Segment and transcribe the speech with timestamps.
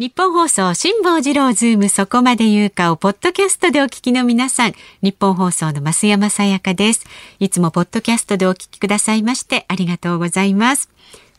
[0.00, 7.04] ニッポン放送辛坊治郎ズームそこまで言うかをポッドキャストでお聞きの皆さん、ニッポン放送の増山さやかです。
[7.40, 10.88] いつもポッドキャストでお聞きくださいましてありがとうございます。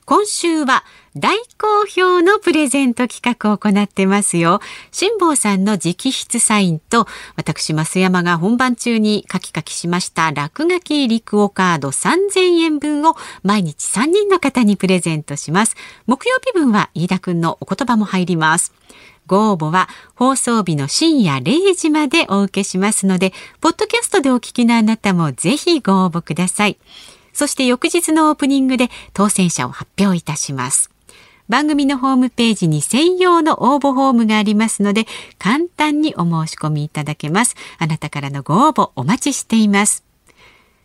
[0.09, 0.83] 今週は
[1.15, 4.59] 大好評のプレゼント企画を行ってますよ。
[4.91, 7.05] 辛坊さんの直筆サインと、
[7.35, 15.75] 私、増山が本番中に書き書きしました落書き入りクオカード3000円分を毎日3人の方にプレゼントします。
[16.07, 18.73] 木曜日分は飯田くんのお言葉も入ります。
[19.27, 26.79] ご応募は放送日の深夜0時までお受けしますので、ポッドキャストでお聞きのあなたもぜひご応募ください。
[27.33, 30.89] そして翌日のオープニングで当選者を発表いたします。
[31.49, 35.07] 番組のホームページに専用の応募フォームがありますので、
[35.39, 37.55] 簡単にお申し込みいただけます。
[37.79, 40.03] あなたからのご応募お待ちしています。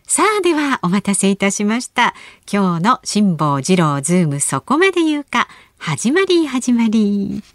[0.07, 2.15] さあではお待たせいたしました。
[2.51, 7.54] 今日の辛坊治郎ズームそこまで言うか、始まり始まり。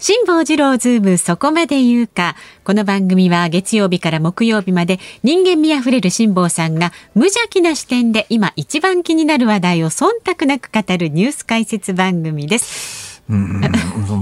[0.00, 2.34] 辛坊治郎ズームそこまで言うか。
[2.64, 13.09] この番組は月曜日から木曜日まで人間味あふれる辛坊さんが無邪気な視点で今一番気になる話題を忖度なく語るニュース解説番組です。
[13.30, 13.60] うん、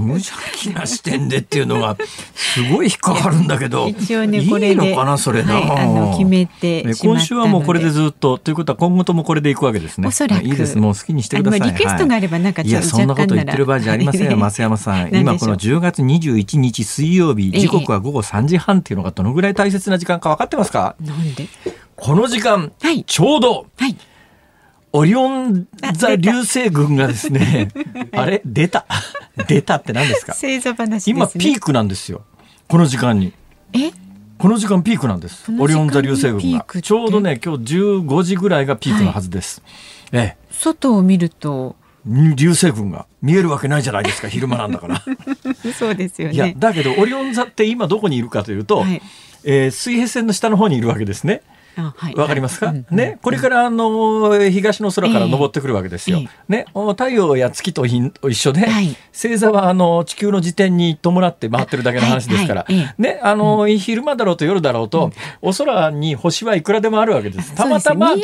[0.05, 1.97] 無邪気な視点でっていうのが
[2.35, 10.07] すごい引っかかるんだけど 一応ねこれいいのかなそれな、はい、あの決めて今週はもうこれでずっとということは今後ともこれでいくわけですね。
[10.07, 10.43] おそらく。
[10.45, 10.77] いいです。
[10.77, 11.61] もう好きにしてください。
[11.61, 12.69] リクエストがあればなんかい。
[12.69, 15.15] やそんなこと言ってる場合じゃありませんよ増山さん。
[15.15, 20.95] 今この10月21日水曜日時刻は午後3時半っていうのがどのぐらい大切な時間か分かってますか？
[21.03, 21.47] なんで？
[21.95, 23.95] この時間、はい、ちょうど、はい
[24.91, 27.69] オリオン座流星群がですね、
[28.11, 28.41] あれ？
[28.45, 28.85] 出た。
[29.47, 30.33] 出たって何ですか？
[30.33, 32.23] 星座話、ね、今ピークなんですよ。
[32.67, 33.33] この時間に。
[33.73, 33.91] え？
[34.39, 35.51] この時間ピークなんです。
[35.59, 36.65] オリオン座流星群が。
[36.81, 39.61] ちょうどね、今日15時ぐらいがピークのはずです。
[40.11, 40.37] はい、ええ。
[40.49, 41.75] 外を見ると？
[42.05, 45.03] 流星群が見えるわけないじゃないですか、昼間なんだから。
[45.77, 46.33] そうですよね。
[46.33, 49.01] いや、だけどオリオン座って今どこにいるかというと、はい、
[49.43, 51.41] えー、水平線の下の方にいるわけですね。
[51.83, 56.21] わ、はい、かりますか、ね、これからあの東の空から昇ってくるわけですよ。
[56.47, 58.67] ね、太陽や月と一緒で、
[59.13, 62.65] 星座はあの地球の自転に伴って回ってるだけの話ですから、
[62.97, 67.55] ね、あの、昼間だろうと夜だろうと、お空に星はいくらでもあるわけです。
[67.55, 68.15] たまたま、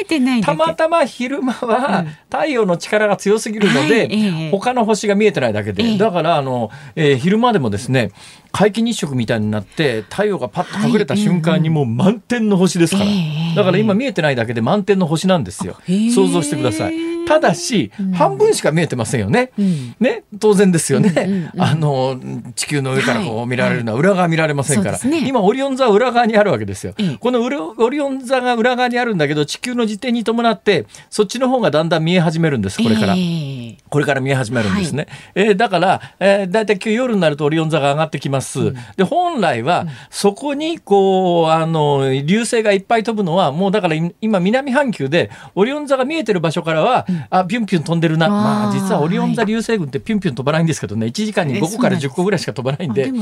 [0.43, 8.11] たまたま昼間は太陽の力が強すぎるので、他の星が見えてないだけで、だからあの、えー、昼間でもですね、
[8.51, 13.09] 皆既日食みたいになって太陽がパッと隠れた瞬間にもう満天の星ですから、
[13.56, 15.78] だから今見えてないだけで満天の星なんですよ。
[15.88, 17.16] 想像してください。
[17.25, 19.51] ただし、うん、半分しか見えてませんよね。
[19.57, 22.19] うん、ね、当然ですよね、うんうん、あの
[22.55, 26.94] 地球の上からこう見られるのは裏側見られませんから、はいはいね、今オリオン座は裏側にあるわけですよ。
[27.19, 35.07] このオリオン座が裏側にあるんだけど地球の自転に伴ってそっちの方がだんだん見え始めるんですこれから、えー、これから見え始めるんですね。
[35.33, 38.73] はい、えー、だから、えー、だいたい今日夜になるとオリオン座が上がってきます。
[38.97, 48.28] で本来はそこにこうあの流星がいっぱい飛ぶのはもうだから今南半球でオリオン座が見えてる場所からは、あピュンピュン飛んでるな。
[48.28, 51.05] まあ実はオリオン座流星群ってピュンピュン飛ばないんですけどね。
[51.05, 53.13] 1時間に5個から10個ぐらいしか飛ばないんで。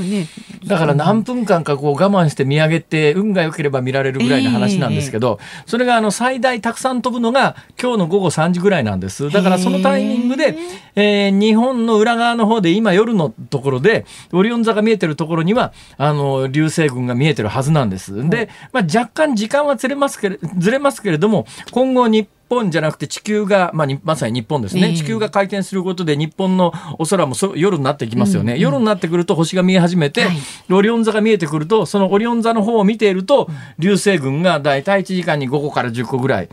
[0.66, 9.29] だから何分間かこう我慢して見上げて運が良ければ見られるぐらいの話なんですけど、それがあの最大たくさん飛ぶのが今日の午後3時ぐらいなんです。
[9.29, 10.57] だからそのタイミングで、
[10.96, 18.29] えー、日本の裏側の方で今夜のところでオリオン座が見えてるところにはあの流星群が見えてるはずなんです。
[18.29, 22.34] で、まあ、若干時間はずれますけれずれますけれども今後日本
[22.70, 33.50] じゃなくて地球が、まあ、まさに日本ですね、地球が回転することで日本のお空もそ夜になってきますよね、うんうん、夜になってくると星が見え始めて、はい、オリオン座が見えてくるとそのオリオン座の方を見ていると
[33.80, 36.50] 流星群が大体1時間に5個から10個ぐらい。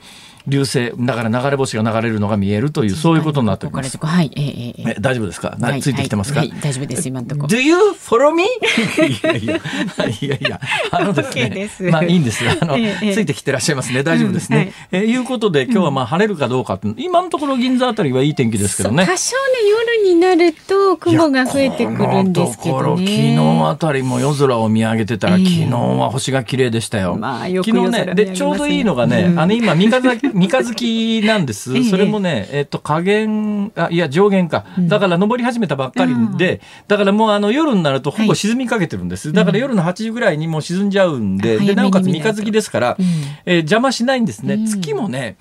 [0.47, 3.99] 流星だから流れ星が流れるのが見えるというそういうことになっております。
[3.99, 7.43] はい、ええ大丈夫ですか、はい、ついてきてますか、はい、大丈夫です今のとこ。
[7.43, 7.49] ろ。
[7.49, 8.45] Do you follow me?
[8.45, 8.49] い
[9.23, 9.57] やいや
[10.09, 10.61] いやいや
[10.91, 12.45] あのですねまあいいんです。
[12.49, 14.03] あの、ええ、ついてきてらっしゃいますね。
[14.03, 14.73] 大丈夫ですね。
[14.93, 19.07] うん、はい、えいうことで今日はまあ晴れるかどうかって今のところ銀座あたりはいい天気ですけどね。
[19.07, 19.69] 多少ね
[20.05, 23.07] 夜になると雲が増えてくるんですけどね。
[23.07, 27.17] 昨日あたりも夜空を見上げてたら、昨日は星が綺麗でしたよ。
[27.17, 31.85] まあよく昨日ねでちょうどいいのがね、うん、あの今三日月 三日月なんです。
[31.85, 34.65] それもね、えっ、と、下限、あ、いや、上限か。
[34.79, 39.33] だから登り始めたばっかりで、だからもうあの夜になるとほぼ沈みかけてるんです。
[39.33, 42.97] だから夜の8時ぐらいにもう沈んじゃうんで、で、なおかつ三日月ですから、
[43.47, 44.65] え邪魔しないんですね。
[44.67, 45.37] 月もね、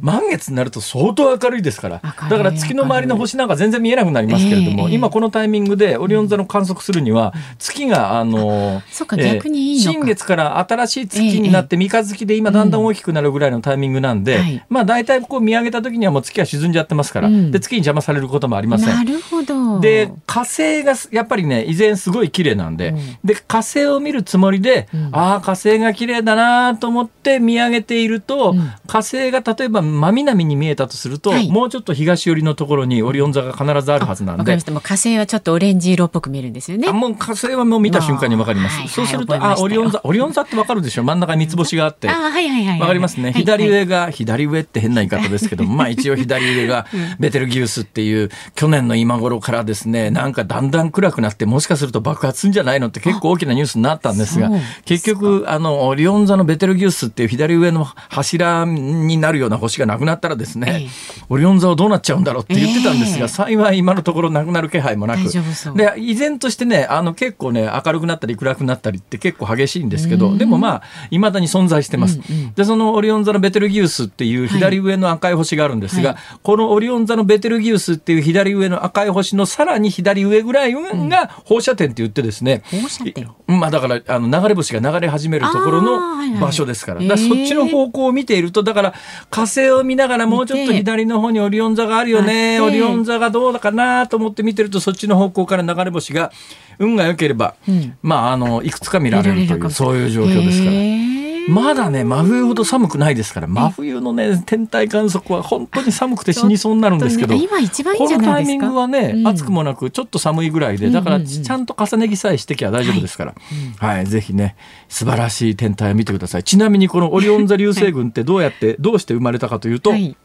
[0.00, 18.88] 満月になると相当明るいですから、だから月の周りの星なんか全然見えなくなりますけれども、今このタイミングでオリオン座の観測するには、月があの、新月から新しい月になって三日月で今だんだん大きくなるぐらいのタイミングなんで、まあ大体こう見上げた時にはもう月は沈んじゃってますから、で月に邪魔されることもありません。
[18.88, 19.80] なるほど。
[19.80, 22.94] で火星がやっぱりね依然すごい綺麗なんで、
[23.24, 28.54] で火星を見るつもりで、ああ火星が綺麗だなと思って見上げていると、
[28.86, 34.70] 火星が例えば真南に見えたとすると、もうちょっと東寄りのところにオリオン座が必ずあるはずなんで。
[34.70, 36.88] も火星はちょっとオレンジ色っぽく見えるんですよね。
[36.88, 38.88] あもう火星はもう見た瞬間にわかります。
[38.88, 42.08] そうすると、あ、オリオン座、オリオン座ってわかるでしょ真ん中に三つ星があって。
[42.08, 42.80] あ、はいはいはい。
[42.80, 43.32] わかりますね。
[43.32, 46.86] 左上が、左上って変な言い方ですけどまあ一応左上が
[47.18, 54.50] ベテルギウスっていう、去年の今頃からですね、なんかだんだん暗くなって、もしかすると爆発するんじゃないのって結構大きなニュースになったんですが、
[54.84, 60.88] 結局、あの、オリオン座のベテルギウスっていう左上の柱になるような星がなくなったらですね、
[61.28, 65.30] オリオン座はどうなっちゃうんだろうって言ってたんですが、幸い今のところなくなる気配もなく。
[65.76, 72.20] で、依然としてね、あの結構ね、明るくなったり暗くなったりって結構激しいんですけど、でもまあ、未だに存在してます。
[72.56, 83.30] で、そのオリオン座のベテルギウスっていう左上の赤い星があるんですが、このオリオン座のベテルギウスっていう左上の赤い星のさらに左上ぐらいが放射点って言ってですね、放射点。
[83.46, 87.00] まあだからあの流れ星が流れ始めるところの場所ですから。
[87.00, 88.94] だからそっちの方向を見ていると、だから
[89.30, 96.32] 火星を見ながらもうちょっと左の方にオリオン座があるよね、オリオン座がどうだかなと思って見てると、そっちの方向から流れ星が
[96.78, 101.29] 運が良ければ、うん、まああのいくつか見られるというそういう状況ですから。
[101.50, 113.34] まだね、真冬ほど寒くないですから、真冬のね、天体観測は本当に寒くて死にそうになるんですけど、ね、今一番いいこのタイミングはね、うん、暑くもなく、ちょっと寒いぐらいで、だからちゃんと重ね着さえしてきゃ大丈夫ですから、
[113.78, 114.56] はい、はい、ぜひね、
[114.88, 116.44] 素晴らしい天体を見てください。
[116.44, 120.16] ちなみにこのオリオン座流星群ってどうやって、どうして生まれたかというと、はい。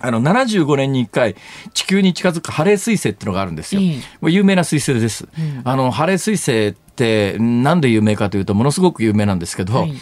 [0.00, 1.36] あの75年に1回
[1.72, 3.80] 地球に近づくハレー彗星っていうのがあるんですよ。
[4.22, 5.28] 有名な彗星です。
[5.38, 9.94] うん、あのハレー彗星ってなんで有名かというとものすごく有名なんですけど、はい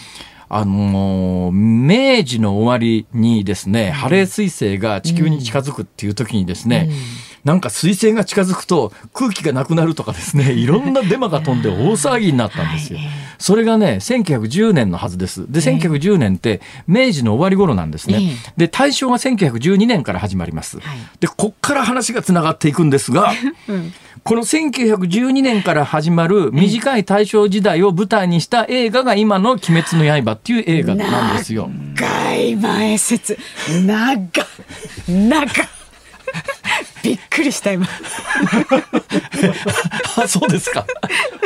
[0.55, 13.01] あの明治の終わりにですね、ハレー彗星が地球に近づくっていう時にですね、うんなんか彗星が近づくと空気がなくなるとかですね、 いろんなデマが飛んで大騒ぎになったんですよ。
[13.39, 15.51] それがね、1910年のはずです。
[15.51, 18.37] で、1910年って明治の終わり頃なんですね。
[18.57, 20.79] で、大正が1912年から始まります。
[21.19, 23.33] で、こっから話がつながっていくんですが、
[24.25, 31.69] この1912年から始まる短い大正時代を舞台にした映画が今の「鬼滅の刃」っていう映画なんですよ。
[31.97, 33.37] 長い前説。
[33.85, 34.17] 長
[35.09, 35.69] 長
[37.03, 37.87] びっくりした今。
[40.17, 40.87] あ そうですか。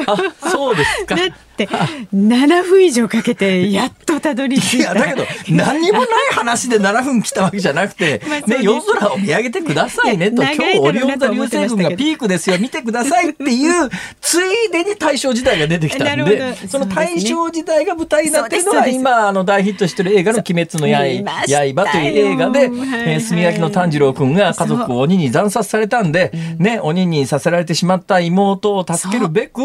[0.06, 0.16] あ
[0.50, 1.16] そうですか。
[1.16, 1.66] だって
[2.14, 4.92] 7分以上かけてやっとたどり着いた。
[4.92, 12.58] いやだけど何にもない話で7分来たわけじゃなくて、 ね、夜空を見上げてくださいねと今日オリオン座流星群がピークですよ。
[12.58, 13.88] 見てくださいっていう
[14.20, 22.70] ついでに大正時代が出てきたんでその大正時代が舞台になってるのが今あの大ヒットしてる映画の「鬼滅の刃」という映画で、
[23.06, 29.60] え炭焼きの炭治郎君が家族を鬼に惨殺されたんで、ね、鬼にさせられてしまった妹を助けるべく、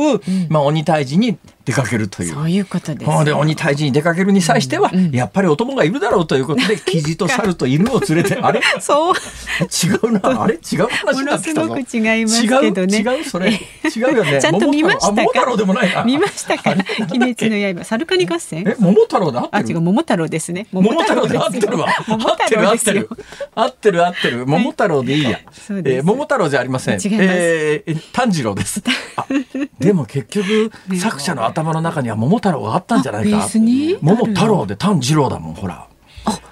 [0.50, 2.34] まあ、鬼退治に出かけるという。
[2.34, 3.26] そういうことです。
[3.26, 8.62] で鬼退治に出かけるに際しては、やっぱりお供がいるだろうということで、 キジと猿と犬を連れて、あれ？
[8.80, 9.14] そう。
[9.16, 10.56] 違うな、あれ？
[10.56, 11.68] 違う話になってきたぞ。
[11.68, 12.98] ものすごく違いますけどね。
[12.98, 13.52] 違う、違う、それ。
[13.52, 13.60] 違
[14.14, 14.40] うよね。
[14.42, 15.12] ちゃんと見ましたか？
[15.14, 16.04] 桃太郎でもないな。
[16.04, 16.72] 見ましたか
[17.12, 18.64] 鬼滅の刃、サルカニ合戦？
[18.68, 19.64] え、桃太郎で合ってる？
[19.68, 20.68] あ、違う、桃太郎ですね。
[20.72, 21.88] 桃太郎で合ってるわ。
[22.08, 23.10] 合ってる、合ってる。
[23.56, 24.46] 合ってる、合ってる。
[24.46, 25.40] 桃太郎でいいや。
[25.86, 27.00] え桃太郎じゃありません。
[27.02, 27.24] 違います。
[27.30, 27.84] え
[28.14, 28.82] 炭治郎です。
[29.80, 33.48] でも結局、作者の頭の中には桃太郎があったんじゃないか。
[34.02, 35.88] 桃太郎で炭治郎だもん、ほら。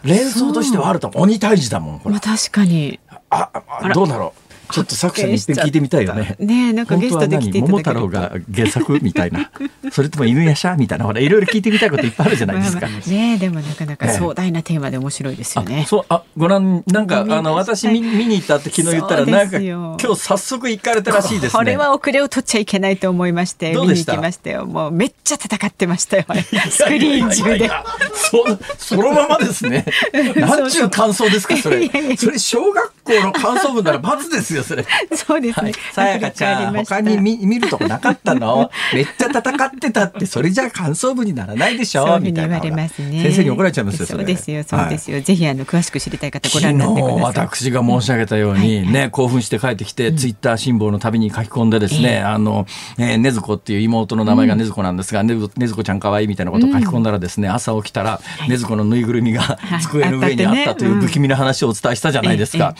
[0.04, 2.14] 連想としてはあると鬼退治だもん、ほら。
[2.14, 3.00] まあ、確かに。
[3.30, 4.49] あ、あどうだろう。
[4.72, 6.36] ちょっと作者に一遍聞いてみたいよね。
[6.40, 9.52] ねなんかゲストで来て桃太郎が原作みたいな。
[9.92, 12.82] それとも犬やしゃみたいなほらいろいろ聞いてみたいこといっぱいあるじゃないですか。
[12.82, 15.86] まあまあ、ねでもなかなか壮大なテーマで面白いですよね。
[15.88, 21.58] そうあご覧なんかあの私見見に行ったって昨日言ったらなんか今日早速行かれたらしいですね。
[21.58, 24.66] これは遅れを取っちゃいけないと思いまして見に行きましたよ。
[24.66, 26.26] もうめっちゃ戦ってましたよ。
[26.70, 27.70] スクリーン中で。
[28.14, 28.44] そ
[28.78, 29.86] そのままですね。
[30.36, 31.90] なんちゅう感想ですかそれ。
[32.18, 34.86] それ小学光の感想文なら罰ですよ、それ。
[35.16, 35.72] そうですね。
[35.92, 38.70] さやかちゃん、他に見見るとこなかったの？
[38.94, 42.20] めっちゃ戦ってたって、それじゃ感想文にならないでしょ？
[42.20, 42.60] みたいな。
[42.60, 42.90] ね。
[43.24, 45.18] 先生に怒られちゃいますよ、そうですよ、そうですよ。
[45.18, 47.24] はい、ぜひ、あの、詳しく知りたい方、ご覧になってください。
[47.48, 52.66] 私が申し上げたように、ね、はい、興奮して帰ってきて、ツイッター辛抱の旅に書き込んでですね、あの、
[52.98, 62.76] えー、ねずこっていう妹の名前がねずこなんですが、ねずこちゃん可愛いみたいなことを書き込んだらですね、朝起きたら、ねずこのぬいぐるみが 机の上にあったという不気味な話をお伝えしたじゃないですか。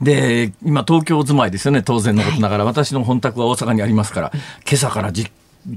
[0.00, 2.64] で、今東京住まいですよね、当然のことながら。
[2.64, 4.32] 私の本宅は大阪にありますから、
[4.68, 5.30] 今朝からじ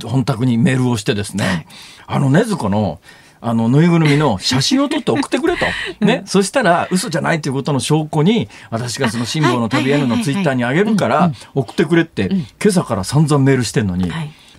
[0.04, 1.68] 本宅にメールをしてですね、
[2.08, 3.00] あのねずこの、
[3.42, 5.66] あの、ぬいぐるみの 写真を撮って送ってくれと。
[6.04, 6.24] ね。
[6.26, 14.12] そしたら、嘘じゃないということの証拠に、私がその辛抱の旅 N のツイッターにあげるから、送ってくれって、今朝から散々メールしてんのに、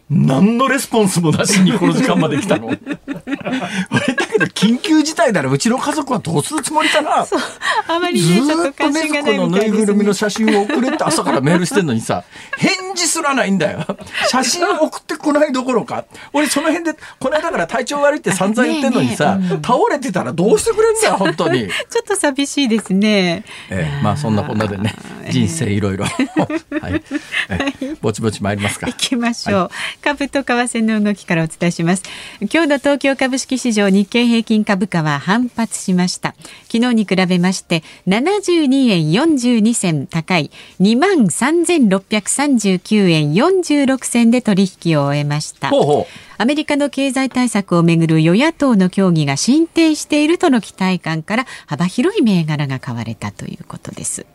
[0.09, 2.69] 何のレスポンスもなしにこの時間まで来たの？
[2.69, 2.79] 俺
[4.15, 7.27] だけど緊急事態ならうちの家族はどうするつもりかな？
[7.89, 12.23] あまりね、ずっとねずこのぬいぐるみの写真を送れって朝からメールしてんのにさ、
[12.57, 13.85] 返事すらないんだよ。
[14.29, 16.05] 写真を送ってこないどころか。
[16.33, 21.67] 俺その辺で、この間から体調悪いって散々言ってんのにさ、倒れてたらどうしてくれんだよ、本当に。
[21.91, 23.45] ちょっと寂しいですね。
[23.71, 24.95] ええ、まあそんなこんなでね、
[25.31, 26.05] 人生いろいろ。
[26.07, 26.11] は
[26.91, 27.03] い。
[28.01, 28.87] ぼちぼち参りますか。
[28.87, 29.61] 行きましょう。
[29.63, 32.05] はい株と為替の動きからお伝えします。
[32.41, 36.37] 今日の東京株式市場日経平均株価は反発しました。
[36.71, 40.53] 昨日に比べまして72円42銭高い。
[40.79, 45.71] 2万3639円46銭で取引を終えました。
[45.71, 46.26] ほうほう。
[46.39, 54.27] アメリカの経済対策をめぐる与野党の協議が進展しているとの期待感から幅広い銘柄が買われたということです。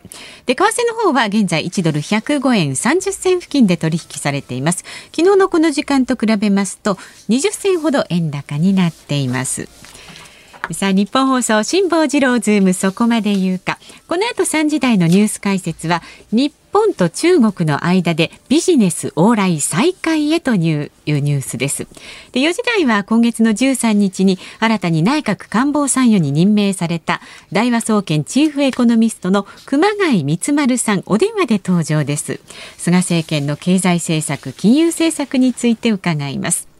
[0.46, 4.84] で、為替の方は現在1ドル105円30銭付近で取引されています。
[5.14, 6.94] 昨日のこの時間と比べますと
[7.28, 9.68] 20銭ほど円高になっています。
[10.70, 21.86] さあ日本放送辛坊治郎ズームそこまで言うかこの後3時台のニュース解説は日本と中国の間でビジネス往来再開へというニュースです。
[22.32, 27.20] で4時台は今月の13日に新たに内閣官房参与に任命された
[27.52, 31.02] 大和総研チーフエコノミストの熊谷光丸さん。
[31.06, 32.40] お電話で登場です。
[32.78, 36.71] 菅政権の経済政策金融政策について伺います。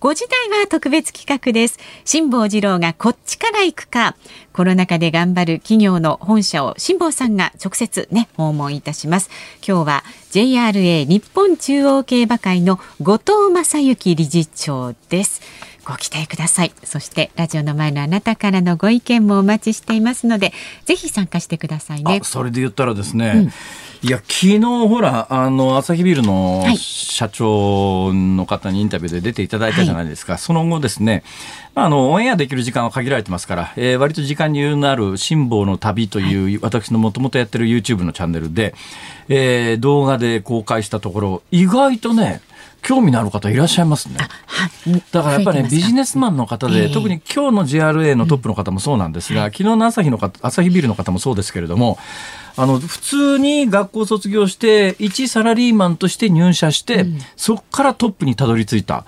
[0.00, 1.78] 5時台は特別企画です。
[2.06, 4.16] 辛坊治郎がこっちから行くか。
[4.54, 9.28] コロナ禍で頑張る企業の本社を辛坊さんが直接ね、訪問いたします。
[9.56, 15.42] 今日は JRA 日本中央競馬会の後藤正幸理事長です。
[15.84, 16.72] ご期待ください。
[16.82, 20.54] そしてラジオの前のあなたからのご意見もお待ちしていますので、
[20.86, 22.22] ぜひ参加してくださいね。
[22.24, 23.52] それで言ったらですね、うん
[24.02, 31.22] いや昨日ほらあのアサヒビールの社長の方にインタビューで出ていただいたじゃないですか、はい、その後ですね
[31.74, 38.74] あのオンエアできる時間は限られてますから、えー、割と時間に余裕のある辛抱の旅という、はい、私のもともとやってる YouTube のチャンネルで、
[39.28, 42.40] えー、動画で公開したところ意外とね
[42.82, 44.16] 興味のある方いらっしゃいますね。
[45.12, 51.98] だからやっぱりね、ビジネスマンの方で、えー、特に今日の JRA のトップの方もそうなんですが、うん、昨日の朝日の方、朝日ビールの方もそうですけれども、
[52.60, 59.06] あの普通に学校卒業して一サラリーマンとして入社して、うん、そこからトップにたどり着いた。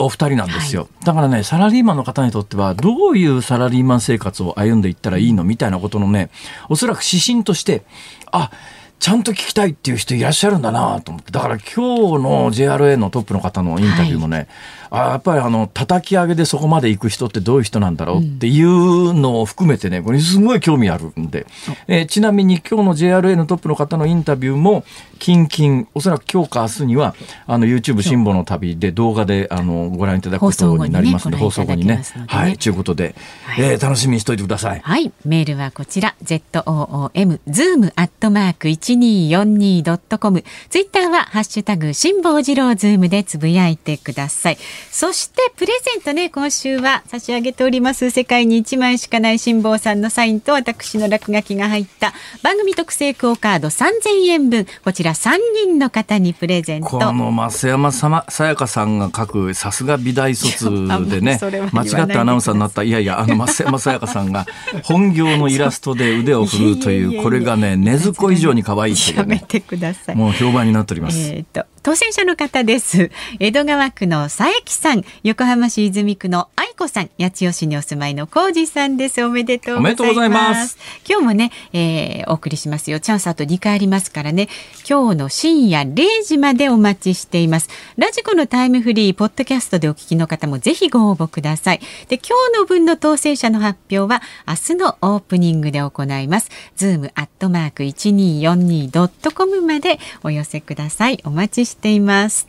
[0.00, 6.30] お二人なんですよ、はい、だからねサラリーマンの方にとってはどういうサラリーマン生活を歩んでいったらいいのみたいなことのね
[6.68, 7.82] おそらく指針として
[8.30, 8.52] あ
[9.00, 11.30] ちゃんと聞きたいっていう人いらっしゃるんだなと思って。
[11.30, 14.48] だから今日の JRA のトップの方のインタビューもね、はい、
[14.90, 21.46] あやっぱりあの、叩き上げでそこまで行く人ってどういう人なんだろうっていうのを含めてね、これすごい興味あるんで。
[21.86, 24.84] えー、ちなみに今日の JRA のトップの方のインタビューも、
[25.18, 27.14] 近々、おそらく今日か明日には、
[27.46, 32.02] あの、YouTube 辛坊の旅で動画で、あの、ご覧いただくことになりますので、放送後にね。
[32.26, 33.14] はい、ということで、
[33.44, 34.80] はい、えー、楽しみにしておいてください。
[34.80, 40.44] はい、メールはこちら、ZOOM、zoom アットマーク 1242.com。
[40.70, 44.58] ツイッターは、ハッシュタグ、辛坊治郎ズームでつぶやいてください。
[44.90, 52.12] そして、プレゼントね、今週は差し上げております、世界に1枚しかない辛坊さんのサインと私の落書きが入った。
[52.42, 56.88] 番組特製クオカード3000円分、こちら3人の方にプレゼント。
[56.88, 60.70] この増山さやかさんが書く、さすが美大卒
[61.08, 61.38] でね、
[61.72, 64.46] 間違ってアナウンサーになった、いやいや、あの増山さやかさんが
[64.82, 70.16] 本業のイラストで腕を振るうという、これがね、根ずこ以上に可愛いという、ね、 やめてください。
[70.16, 71.18] もう評判になっております。
[71.18, 73.10] えー、と当選者の方です。
[73.40, 79.24] 江戸川区の佐伯さん、横浜市泉区の愛子さん、八千代市にお住まいの浩二さんです。
[79.24, 80.76] おめでとうございます。
[81.08, 83.00] 今日もね、えー、お送りしますよ。
[83.00, 84.50] チャンスあと2回ありますからね。
[84.86, 87.70] 今日の深夜0時までお待ちしています。
[87.96, 91.80] ラジコのタイムフリー、ポッドキャストでお聞きの方もぜひご応募ください。
[92.08, 96.50] で、今日の分の当選者の発表は明日のオープニングで行います。
[96.76, 101.22] ズームアットマーク 1242.com までお寄せください。
[101.24, 102.48] お待ちしています。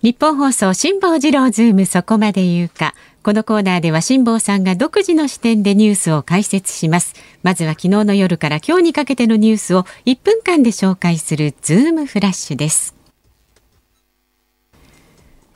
[0.00, 2.94] ニッポン放送辛坊治郎ズームそこまで言うか。
[3.24, 7.14] このコーナーでは辛坊さんが独自の視点でニュースを解説します。
[7.42, 12.94] まずは昨日の夜から今日にかけてのニュースを1分間で紹介するズームフラッシュです。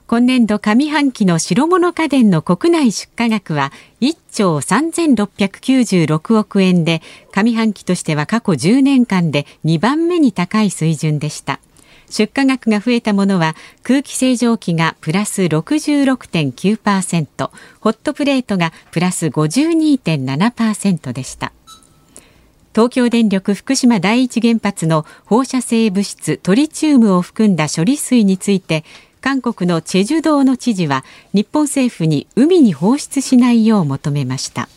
[0.08, 7.00] 今年度上半期の白物家電の国内出荷額は1兆3696億円で
[7.32, 11.60] 上半期としては過去10年間で2番目に高い水準でした。
[12.12, 17.50] 出荷額が増えたものは空気清浄機がプラス66.9%
[17.80, 21.52] ホットプレートがプラス52.7%でした。
[22.74, 28.84] 東京電力福島第一原発の放射性物質トリチウムを含んだ処理水について
[29.22, 34.68] 韓国のチェジュ島の知事は日本政府に海に放出しないよう求めました。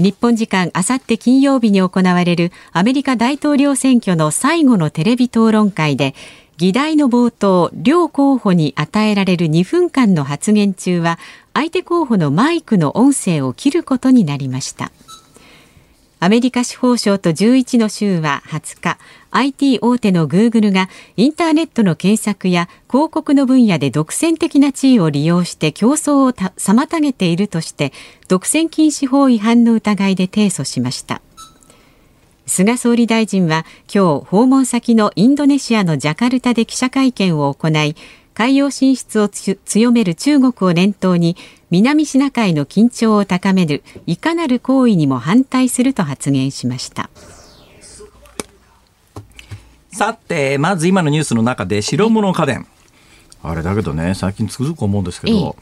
[0.00, 6.14] 日本時間あさって金曜日に行われるアメリカ大統領選挙の最後のテレビ討論会で
[6.56, 11.18] 議題の冒頭両候補に与えられる2分間の発言中は
[11.54, 14.92] 相手候補のマイクの音声を切ることになりました。
[16.22, 18.98] アメリカ司法省と11の州は20日
[19.30, 27.92] IT 大手のグーグルがインターネットの検索や広告の分野で独占的な地位を利用して競争を妨げているとして
[28.28, 31.22] 独占禁止法違反の疑いで提訴しました
[32.46, 37.94] 菅総理大臣は今日訪問先のインドネシアのジャカルタで記者会見を行い
[38.34, 41.36] 海洋進出を強める中国を念頭に
[41.70, 47.10] 南シナ海の緊張を高めるいかなる行為にも反対すると発言しました。
[49.92, 52.66] さて、まず今のニュースの中で白物家電。
[53.42, 55.56] あれだけどね、最近つくづく思うんですけど、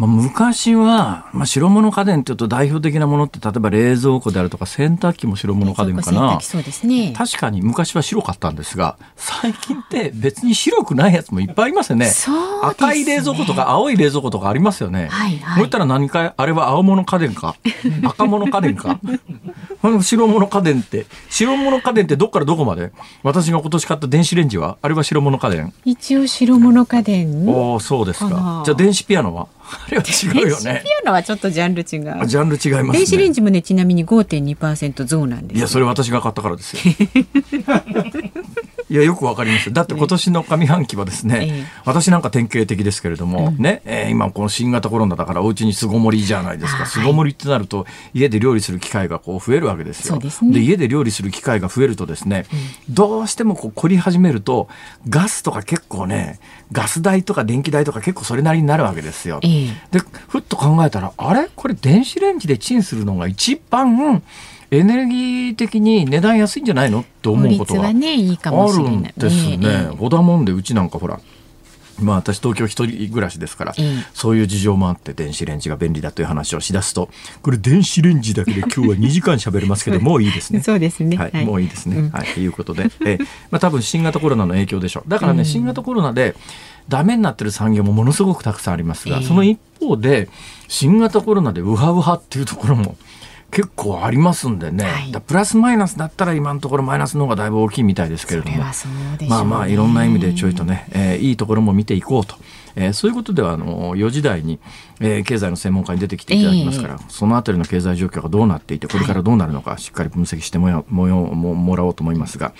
[0.00, 6.40] まあ、昔は、まあ、白物家電っていうと代表的なものって例えば冷蔵庫であるとか洗濯機も白物家電かな。
[6.40, 12.12] そうです、ね、確かに昔は白かったんですが最近って別に白くないやつもいっぱいありますよね、ね、
[12.62, 17.56] 赤い冷蔵庫とか青い冷蔵庫とかありますよね、はいはい、こういったら何かあれは青物家電か。
[18.02, 18.98] 赤物家電か。
[20.00, 22.90] 白物家電って白物家電ってどっからどこまで？
[23.22, 25.74] 私が今年買った電子レンジはあれは白物家電。
[25.84, 27.46] 一応白物家電。
[27.46, 28.62] おおそうですか。
[28.64, 29.48] じゃあ電子ピアノは？
[29.72, 30.82] あれは違うよね。
[30.84, 32.26] ピアノはちょっとジャンル違う。
[32.26, 35.58] ジャンル違います、ね、電子レンジもねちなみに5.2%増なんです。
[35.58, 36.82] いやそれ私が買ったからですよ。
[38.90, 39.72] いやよくわかります。
[39.72, 46.86] だって今年の上半期はですね、ええ、私なんか典型的ですけれども、うん、ね、えー、今この新型コロナだからお家に巣ごもりじゃないですか。
[46.86, 50.18] 巣ごもりってなると家で料理する機会がこう増えるわけですよ。
[50.18, 52.46] で、ね、家で料理する機会が増えるとですね、
[52.88, 54.68] うん、どうしてもこう凝り始めると
[55.08, 56.40] ガスとか結構ね
[56.72, 59.38] ガス代とか電気代とか結構それなりになるわけですよ。
[59.44, 61.48] え、でふっと考えたらあれ？
[61.54, 64.22] これ電子レンジでチンするのが一番
[64.70, 69.90] エネルギー的に値段安いんじゃないのって思うことがあるんですね。
[69.98, 71.20] ほだもんでうちなんかほら
[72.02, 77.10] まあ、私東京一人暮らしですから、うん、そういう事情もあって電子レンジが便利だという話をしだすと
[77.42, 80.60] これ電子レンジだけで今日は2時間喋れますけど もういいですね。
[80.62, 81.96] そうですね、はい、はい、もういいですね。
[81.96, 83.18] うん、はい、ということで、え
[83.50, 85.10] まあ、多分新型コロナの影響でしょう。
[85.10, 86.34] だからね、うん、新型コロナで
[86.88, 90.28] ダメになってる産業もものすごくたくさんありますが、その一方で
[90.68, 92.96] 新型コロナでウハウハっていうところも
[93.50, 98.64] 結構ありますんでね、はい、プラスマイナスだったら今のところマイナスの方がだいぶ大きいみたいですけれども、ね、
[99.28, 102.36] まあまあいろんな意味でちょいとね、えー、いいところも見ていこうと。
[102.76, 104.60] えー、そういうことではあの4時台に、
[105.00, 112.52] えー、経済の専門家に出てきていただきますから、えー、そのあたりの経済状況がどうなっていてこれからどうなるのか、しっかり分析してもらおうと思いますが。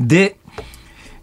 [0.00, 0.36] で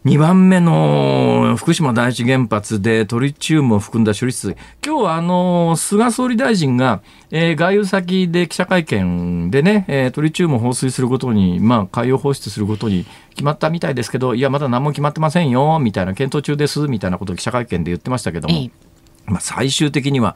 [0.03, 4.55] 2番目の福島第一原発でトリチウムを含んだ処理水。
[4.83, 18.71] 今日はあの、菅総理大臣が、えー、外遊先で記者会見でね、えー、トリチウムを放水することに、まあ、海洋放出することに決まったみたいですけど、いや、まだ何も決まってませんよ、みたいな、検討中です、みたいなことを記者会見で言ってましたけども、
[19.27, 20.35] まあ、最終的には、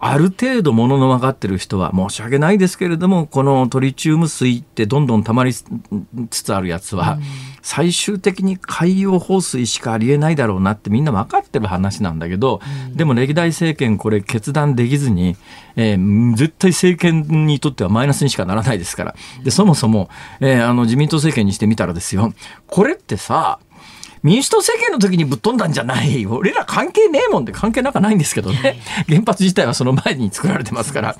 [0.00, 5.64] ある程度ものの分かってる人は申し訳ないですけれどもこのトリチウム水ってどんどん溜まりつ
[6.30, 7.18] つあるやつは、
[7.62, 12.60] 最終的に海洋放水しかありえないだろうなってみんな分かってる話なんだけど、
[12.94, 15.36] でも歴代政権これ決断できずに、
[15.74, 19.14] えー、絶対政権にとってはマイナスにしかならないですから。
[19.42, 20.08] でそもそも、
[20.40, 22.32] えー、あの自民党政権にしてみたらですよ。
[22.66, 23.58] これってさ
[24.22, 26.26] 民主党政権の時にぶっ飛んだんじゃない。
[26.26, 28.78] 俺ら関係ねえもんで関係なんかないんですけどね、はい、
[29.08, 31.16] 原発自体はその前に作られてますから、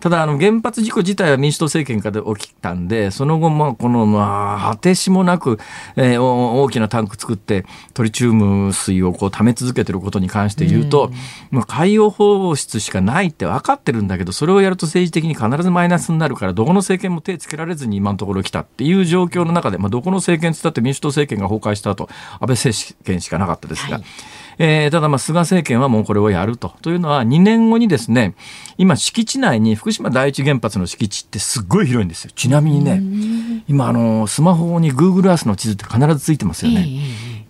[0.00, 5.58] ただあの原発事故自体は民主党政権下で起きたんでその後もこのまあ果てしもなく、
[5.96, 11.10] えー、大きなタンク作ってトリチウム水をこう溜め続けてることに関して言うと、
[11.50, 22.08] まあ、海洋放出しかないって分かってるんだけどそれをやると政治的に必ずマイナスになるからどこの政権も手つけられずに今のところ来たっていう状況の中で、まあ、どこの政権つったって民主党政権が崩壊した後
[22.40, 24.04] 安倍政権しかなかったですが、はい、
[24.58, 26.74] えー、ただまあ菅政権はもうこれをやると。
[26.82, 28.34] というのは2年後にですね、
[28.78, 32.30] 今敷地内に福島第一原発の敷地ってすっごい広いんですよ。
[32.34, 36.88] ちなみにね、今あのスマホに Google Earth の地図って必ずついてますよね。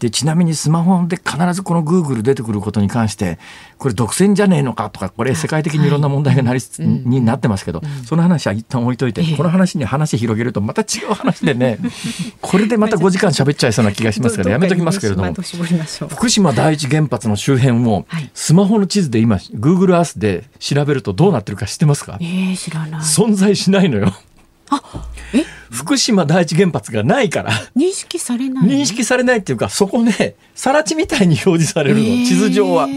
[0.04, 3.38] でちなみにスマホで必ずこの Google 出てくることに関して
[3.78, 11.78] これ独占じゃねえのかとかこれ世界的にいろんな問題がなり、はい、になってますけど、うん、その話は一旦置いといて、この話に話広げるとまた違う話でね
[12.42, 15.32] これでまた5時間喋っちゃいそうな気がしますからやめときますけれども。
[15.32, 23.00] 福島第一原発の周辺をスマホの地図で今 Google Earth で調べるとどうなってるか知ってますか、えー、知らない。
[23.00, 24.12] 存在しないのよ。
[24.68, 24.82] あ
[25.13, 25.13] え
[25.70, 27.50] 福島第一原発がないから。
[27.76, 32.88] 認識されない認識されないっていうかそこね更地みたいに表示されるの、地図上は。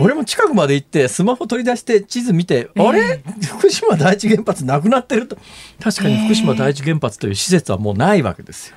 [0.00, 3.20] 俺も近くまで行ってスマホ取り出して地図見て、あれ？
[3.42, 5.36] 福島第一原発なくなってると。
[5.82, 8.76] 確かに福島第一原発という施設はもうないわけですよ。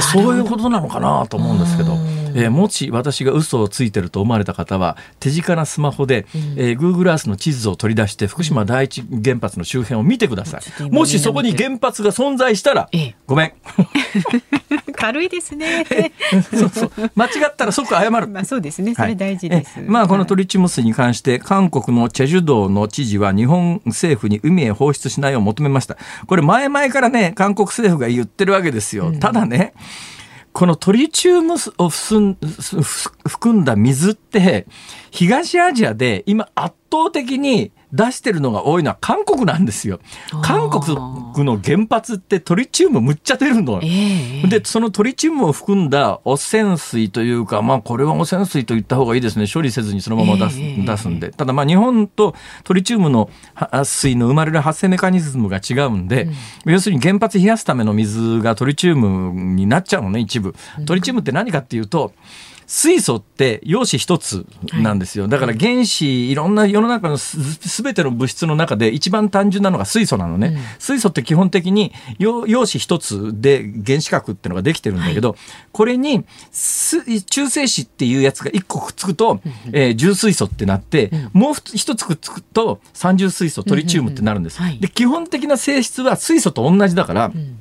[0.00, 2.19] そういうことなのかなと思うんですけど、えー、
[2.50, 13.52] もし私が嘘をついてると思われた方は手近なスマホで、うん、えー、Google Earth の地図を取り出して福島第一原発の周辺を見てください、もしそこに原発が存在したら、ええ、ごめん。
[15.00, 15.86] 軽いですね。
[16.54, 16.92] そうそう。
[17.16, 18.28] 間違ったら即謝る。
[18.28, 18.94] まあそうですね。
[18.94, 25.96] それ大事です、はい、まあこのトリチウム水に関して韓国のチェジュ道の知事は日本政府に海へ放出しないよう求めました。
[26.26, 29.72] これ前々からね韓国政府が言ってるわけですよ、うん、ただね
[30.52, 34.66] このトリチウムを含んだ水って
[35.10, 40.00] 東アジアで今圧倒的に出してるのが多いのは韓国なんですよ。
[40.42, 40.94] 韓国
[41.44, 43.80] の原発ってトリチウムむっちゃ出るの。
[43.82, 49.46] えー、で、そのトリチウムを含んだ汚染水というか、まあこれは汚染水と言った方がいいですね。
[49.52, 51.30] 処理せずにそのまま出すえー、出すんで。
[51.30, 53.30] ただまあ日本とトリチウムの
[53.84, 56.28] 水の生まれる発生メカニズムが違うんで、
[56.66, 60.54] うん、要するに原発冷やすための水がトリチウムになっちゃうのね、一部。
[60.86, 62.12] トリチウムって何かっていうと、
[62.70, 65.26] 水素って陽子一つなんですよ。
[65.26, 70.46] だから原子、いろんな世の中のすべての物質の中で一番単純なのが水素なのね。
[70.46, 75.38] うん、水素って基本的に陽子一つで原子核っていうのができてるんだけど、はい、
[75.72, 76.24] これに
[77.26, 79.40] 中性子っていうやつが一個くっつくと、
[79.72, 84.60] えー、重水素ってなって、うん、もう一つくっつくと三重水素トリチウムってなるんです。
[84.78, 87.56] で基本的な性質は水素と同じだから、うん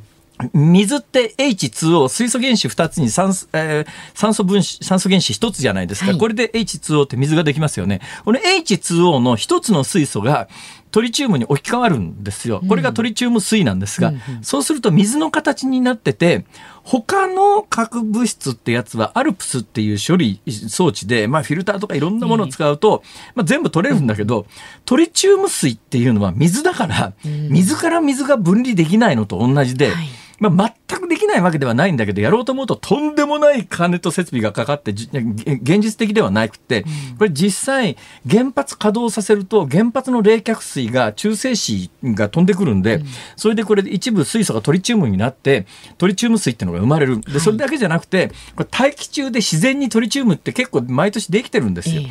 [0.53, 7.99] 水って H2O 水素原子2つに酸,、えー、酸素分子酸素原子1つじゃないですか、はい、これで H2O って水ができますよね。
[8.23, 10.47] この H2O の1つの水素が
[10.91, 12.63] トリチウムに置き換わるんですよ。
[12.67, 14.21] これがトリチウム水なんですが、うんうん。
[14.37, 16.45] うん、そうすると水の形になってて、
[16.83, 23.03] 他の核物質ってやつはアルプスっていう処理装置で、まあフィルターとかいろんなものを使うと、
[23.35, 24.47] まあ全部取れるんだけど、
[24.85, 30.07] トリチウム水っていうのは水だから、水から水が分離できないのと同じで、はい
[30.39, 36.85] まあ、全くできないわけではないんだけど、やろうと思うととんでもない金と設備がかかって、現実的ではなくて、
[37.17, 37.97] これ実際、
[38.29, 43.01] 原発稼働させると、原発の冷却水が中性子が飛んでくるんで、
[43.35, 45.65] それでこれで一部水素がトリチウムになって、
[45.97, 47.19] トリチウム水っていうのが生まれる。
[47.21, 52.03] で、それだけじゃなくて、これ大気中で自然にトリチウムって結構毎年できてるんですよ。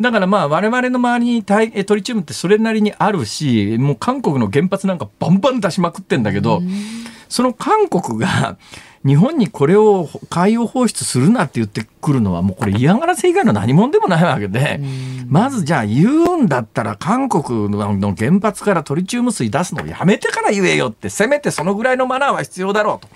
[0.00, 6.62] だからまあ我々の周りにトリチウムってそれなりにあるし、もう韓国の原発なんかバンバン出しまくってんだけど、
[7.28, 8.56] その韓国が
[9.04, 14.80] 日本にこれを海洋放出するなって言ってくるのはもうこれ嫌がらせ以外の何者でもないわけで、
[15.28, 23.08] まずじゃあ言うんだったら韓国の原発からトリチウム水出すのをやめてから言えよってせめてそのぐらいのマナーは必要だろうと。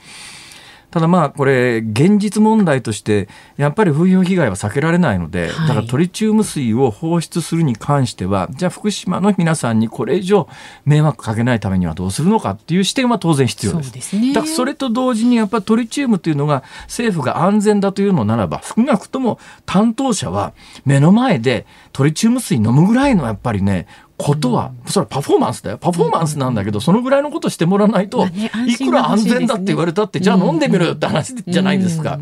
[0.90, 10.48] ただまあこれ現実問題としてやっぱり風評被害は避けられないので、だからトリチウム水を放出するに関してはじゃあ福島の皆さんにこれ以上
[10.84, 13.92] 迷惑かけないためにはどうするのかっていう視点は当然必要です。
[13.92, 20.52] ですね、だからそれと同時にやっぱりトリチウムというのが政府が安全だというのならば少なくとも担当者は
[20.84, 23.86] 目の前でトリチウム水飲むぐらいのやっぱりね
[24.20, 25.78] ことは、それはパフォーマンスだよ。
[25.78, 28.26] パフォーマンスなんだけど、そのぐらいのことしてもらわないと、
[28.66, 32.18] いくら安全だって言われたって、じゃあ飲んでみろよって話じゃないですか。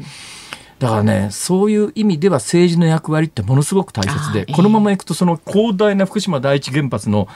[0.78, 7.26] だからね、そういう意味では政治の役割ってものすごく大切で、このままいくとその広大な福島第一原発の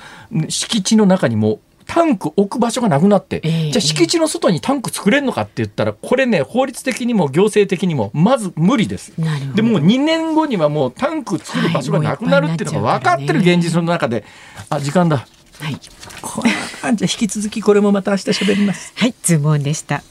[0.48, 1.60] 敷地の中にも
[1.92, 9.12] タンク置く場所がなくなって、えー、じゃあ敷地の外にタンク作れるのかって言ったらこれね法律的にも行政的にもまず無理です。
[9.54, 14.24] でもう2年後にはもうタンク作る場所がなくなるっていうのが分かってる現実の中で、
[14.70, 15.26] あ時間だ。
[15.60, 15.78] はい。
[16.22, 16.50] こんな
[16.80, 18.94] 感じで引き続きこれもまた明日喋ります。
[18.96, 20.02] はい、ズームオンでした。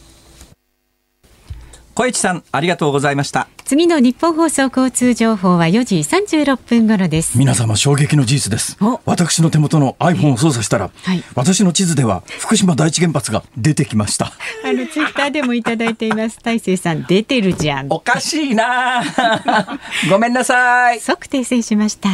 [1.94, 7.38] 小市さんありがとうございました次の日本放送交通情報は4時36分頃です。
[7.38, 8.78] 皆様衝撃の事実です。
[9.06, 14.26] 私の手元の iPhone を操作したら、はい、私の地図では福島第一原発が出てきました。
[14.66, 16.40] あのツイッターでもいただいています。
[16.44, 17.88] 大成さん出てるじゃん。
[17.90, 19.04] おかしいな
[20.10, 21.00] ごめんなさい。
[21.00, 22.10] 即訂正しました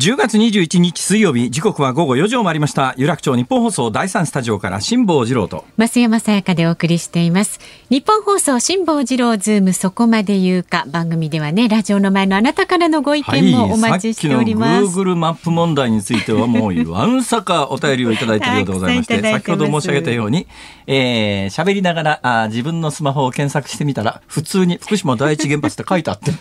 [0.00, 2.94] 10月21日水曜日時刻は午後4時を回りました。
[2.96, 5.66] 有楽町日本放送第三スタジオから辛坊治郎と。
[5.76, 7.60] 増山さやかでお送りしています。
[7.90, 20.46] 日本放送辛坊治郎ズームそこまで言うか番組ではねラジオの前のあなたからのご意見もお待ちしております、はい、Google マップ問題についてはもうわんさかお便りをいただいているようでございまして先ほど申し上げたように
[20.86, 26.30] えー、喋りながらあ自分のスマホを検索してみたら普通に福島第一原発って書いてあって。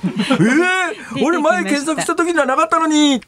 [1.19, 3.21] えー、俺前検索した時にはなかったのに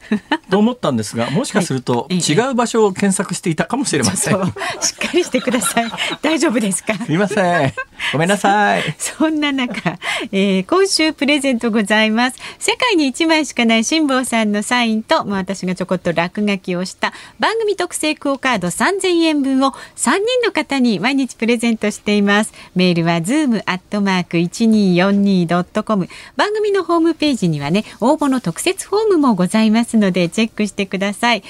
[0.49, 5.91] と思ったんですがもしかすると違う場所を検索していたかもしれません、はい、しっかりしてください。
[6.21, 6.93] 大丈夫ですか？
[6.95, 7.73] すみません。
[8.11, 8.83] ごめんなさい。
[8.97, 9.97] そんな中、
[10.31, 12.37] えー、今週プレゼントございます。
[12.59, 22.53] 世界に一枚しかない辛坊さんのサインと、まあ、私がちょこっと落書きをした番組特製クオカード3000円分を3人の方に毎日プレゼントしています。
[22.75, 31.43] メールは zoom アットマーク 1242.com 番組のホームページにはね応募の特設フォームもございますのでチェックしてください。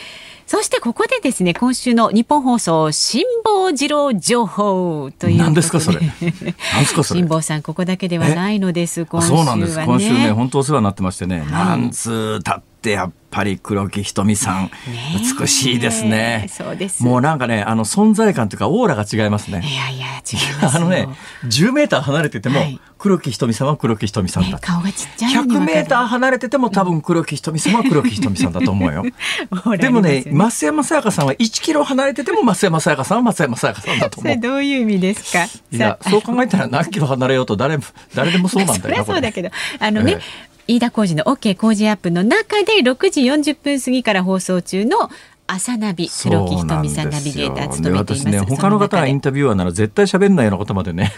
[0.48, 6.00] そしてここでですね今週の日本放送辛坊治郎情報という何ですかそれ？
[6.02, 7.20] 何ですか それ？
[7.22, 9.06] 辛坊さんここだけではないのです。
[9.06, 9.80] 今週は、ね、そうなんです。
[9.80, 10.32] 今週ね。
[10.32, 14.72] 本当お世話になってましてね、はい、なんつったってやっぱり黒木瞳さん、
[15.40, 16.48] 美しいですね。
[16.50, 19.62] そうですもうなんかね、あの存在感というかオーラが違いますね。
[19.64, 20.40] いやいや違い
[20.76, 21.08] あのね、
[21.46, 24.60] 10メーター離れてても、はい、黒木瞳さんは黒木瞳さんだ。
[24.60, 29.04] 顔がちっちゃい100メーター離れてても多分黒木瞳さんは黒木瞳さんだと思うよ。
[29.80, 34.34] でもね、増山さやかさんは1キロ離れてても増山さやかさんは増山さやかさんだと思う。
[34.34, 35.46] それどういう意味ですか？
[35.46, 38.98] いや、そう考えたら何キロ離れようと誰も誰でもそうなんだよ。
[39.06, 45.10] そそうだけど、あのね、ええ飯田浩二の OK 工事アップの中で6時40分過ぎから放送中の
[45.54, 48.30] 朝ナビ黒木ひとみさんナビゲーター務めています。
[48.30, 51.12] ね他の方がインタビュアーなら絶対喋んないようなことまでね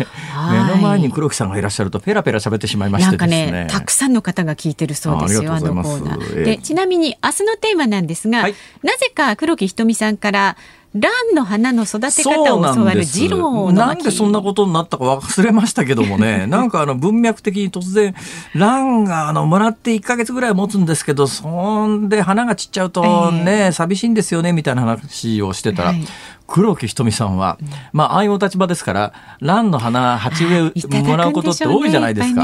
[0.52, 10.58] 目の前に黒木さんがいらっしゃるとペラペラ喋ってしまいまして、ね、なんかねたくさんの方が聞いてるそうですよあのコーナー、でちなみに明日のテーマなんですが、はい、なぜか黒木ひとみさんから
[10.96, 16.46] ランの花の育て方を教わる次郎のなんでそんなことになったか忘れましたけどもね。
[16.48, 18.14] なんかあの文脈的に突然
[18.54, 26.06] ランがあのもらって1か月ぐらい持つんですけどそんで花が散っちゃうとね、えー、寂しいんですよねみたいな話をしてたら、はい、
[26.48, 27.58] 黒木ひとみさんは、
[27.94, 32.44] まあ、ああいうお立場ですから、蘭の花、鉢植えもらうことって多いじゃないですか。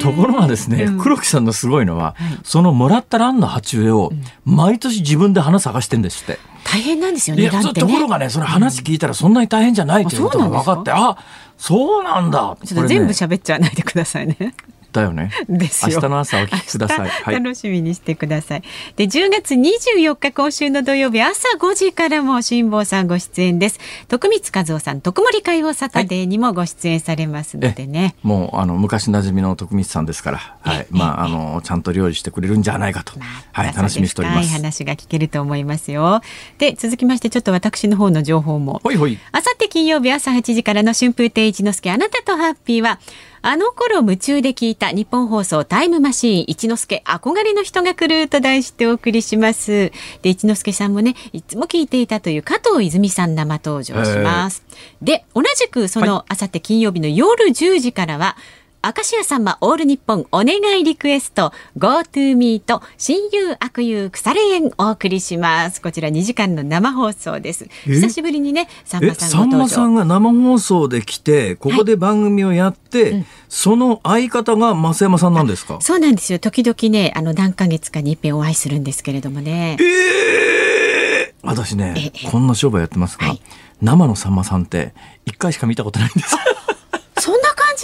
[0.00, 4.12] ところがですね、うん、黒木さんのすごいのは、はい、そのもらった蘭の鉢植えを、
[4.44, 6.38] 毎年自分で花探してんですって。
[6.64, 7.48] 大変なんですよね。
[7.48, 11.16] ねところがね、その話聞いたらそんなに大変じゃないっていうことが分かって、あ
[11.58, 12.56] そうなんだ。
[12.64, 14.54] ちょっと全部喋っちゃわないでくださいね。
[14.92, 15.30] だよね。
[15.48, 17.08] です明日の朝お聞きください。
[17.08, 18.62] はい、楽しみにしてください。
[18.96, 23.78] で、10月24日今週の土曜日朝5時からも辛坊さんご出演です。
[24.08, 28.00] 徳光和夫さん、徳森海王サタデーにもご出演されますのでね。
[28.02, 34.52] はい、もうあの昔馴染みの徳光さんですから、はい、まああのちゃんと料理してくれるんじゃないかと、まあ、はい楽しみにしております。
[34.52, 36.20] 話が聞けると思いますよ。
[36.58, 38.80] で、続きましてちょっと私の方の情報も。
[38.82, 39.18] ほいほい。
[39.32, 42.98] あさって金曜日朝8時からの春風亭一之輔あなたとハッピーは。
[43.42, 49.92] あの頃夢中で聞いた日本放送タイムマシーン一之輔憧れの人が来ると題してお送りします。
[50.22, 54.62] で、一之輔さんもね、いつも聞いていたという加藤泉さん生登場します。
[55.00, 65.82] で、同じくそのあさって金曜日の夜10時からは、はい明石家さんまオール日本お願いリクエスト GoToMe と親友悪友腐れ縁お送りします。
[65.82, 67.68] こちら2時間の生放送です。
[67.84, 75.78] 久しぶりにねさんまさんさんまさんが生放送で来てここで番組をやって、はいうん、その相方が増山さんなんですか？
[75.82, 76.38] そうなんですよ。
[76.38, 79.76] 時々ねあの何ヶ月かに一遍お会いするんですけれどもね。
[79.78, 83.42] えー、私ねこんな商売やってますが、はい、
[83.82, 84.94] 生のさんまさんって
[85.26, 86.34] 一回しか見たことないんです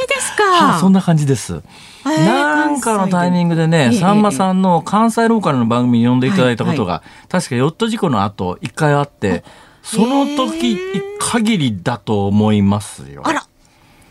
[0.00, 1.62] じですか、はあ、そんな感じです。
[2.04, 9.44] えー、なんかのタイミングでね、さんまさんの関西ローカルの番組に呼んでいただいたことが、はいはい、確かヨット事故の後、一回あって、
[9.82, 10.78] その時
[11.18, 13.22] 限りだと思いますよ。
[13.24, 13.45] あら。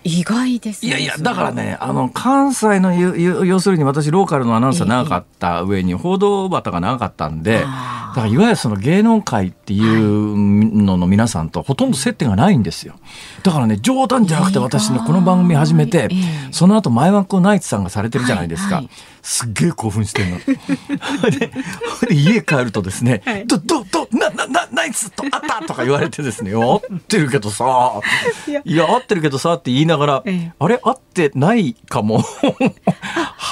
[0.05, 10.37] 意外です、ね、いやいや、だからね、あの、関西の要するに私、ローカルのアナウンサー長かった上に、報道旗が長かったんで、だからいわゆるその芸能界っていう
[10.83, 12.93] のの皆さんとほとんど接点がないんですよ。
[13.41, 16.09] だからね、冗談じゃなくて私ね、この番組始めて、
[16.51, 18.83] その後前枠をナイツさんがされてるじゃないですか。
[19.25, 20.39] すっげえ興奮してんの。
[20.39, 21.51] で、
[22.07, 27.99] で家帰るとですね、はい、ど、ど、ど、な、な、な、ナイツとあったとか言われてですね、合ってるけどさ、
[28.63, 32.23] いや、合ってるけどさって言いながら、ええ、あれ合ってないかも。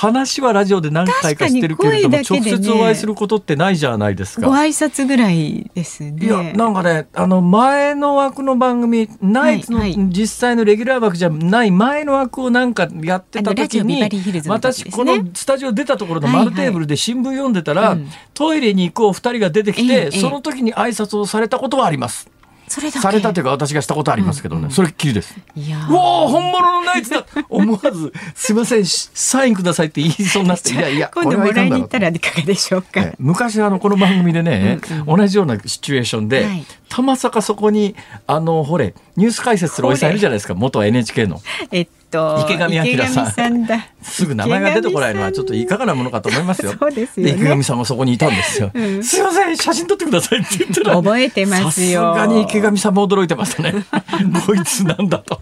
[0.03, 4.47] 話はラジオで何回かしてるけれども、ね、直接お会いすることってないじゃないですか。
[4.47, 6.25] ご挨拶ぐらいですね。
[6.25, 14.09] いや、なんかね、あの、前の枠の番組、ナイツの実際のレギュラー枠じゃない前の枠をなんかやってた時に、ね、
[14.47, 22.29] 私、このスタジオ出たところの丸テーブルで新聞読んでたら、はいはい、トイレに行こう二人が出てきて、ええ、その時に挨拶をされたことはあります。
[22.67, 24.65] それされたというか私がしたことありますけどね、うん。
[24.65, 25.35] うん、それっきりです。
[25.55, 27.25] いやうわ本物のナイツだ。
[27.49, 37.95] 思わず「すいませんサインください」って言いそうになっていやいや今度もらいに行ったらいかがでしょうか、昔あのこの番組でね、うんうん、同じようなシチュエーションで、はい、たまさかそこに
[38.25, 40.55] あのほれニュース解説するおじさんいるじゃないですか。
[40.55, 41.41] 元 NHK の。
[41.71, 43.65] えっと池上彰さんさん
[44.03, 46.73] すぐ名前が出てこないのはちょっといかがなものかと思いますよ。
[46.79, 48.69] そうですよ、ね、池上さんもそこにいたんですよ。
[48.73, 52.13] うん、すいません写真撮ってくださいって言ったら覚えてますよ。
[52.13, 53.85] さすがに池上さんも驚いてましたね。
[54.45, 55.41] こいつなんだと。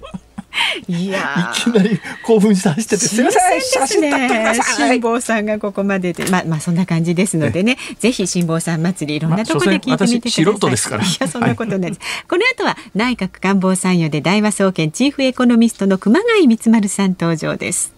[0.88, 4.76] いやいきなり興奮して走っててすみません写真撮ってください。
[4.76, 6.26] 辛坊さんがここまでで。
[6.26, 7.78] まあまあそんな感じですのでね。
[8.00, 11.04] ぜひ辛坊さん祭りいろんなところで聞いてみてください、まあ、素人ですから。
[11.04, 17.94] いやそんなことないです、はい、この後は内閣官房参与で大和総研チーフエコノミストの熊谷光丸さん登場です。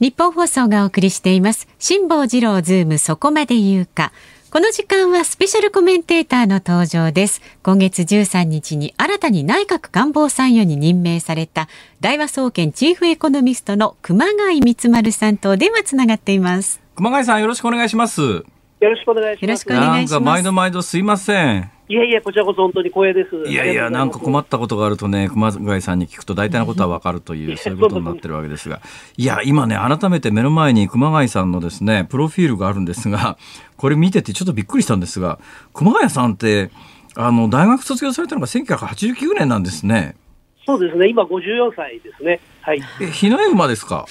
[0.00, 1.68] 日本放送がお送りしています。
[1.78, 4.12] 辛坊治郎ズームそこまで言うか
[4.52, 7.40] この時間はスペシャルコメンテーターの登場です。
[7.62, 11.70] 今月13日に新たに内閣官房参与に任命された
[12.02, 16.82] 大和総研チーフエコノミストの熊谷光丸さんと電話つながっています。
[16.96, 18.44] 熊谷さんよろしくお願いします。
[18.82, 19.68] よろしくお願いします。
[19.68, 21.70] なんか毎度毎度すいません。
[21.88, 23.36] いやいや、こちらこそ本当に光栄です。
[23.48, 28.80] いやいや、なんか困ったことがあるとね、熊谷さんに聞くと大体のことはわかるという、そういうことになってるわけですが。
[29.16, 33.36] いや、今ね、改めて目の前に熊谷さんのですね、プロフィールがあるんですが、
[33.76, 35.38] これ見ててちょっとびっくりしたんですが、
[35.74, 36.70] 熊谷さんって、
[37.14, 40.16] あの、大学卒業されたのが1989年なんですね。
[40.64, 42.40] そうですね、今54歳ですね。
[42.62, 42.80] はい。
[43.00, 44.06] え、日の絵馬ですか？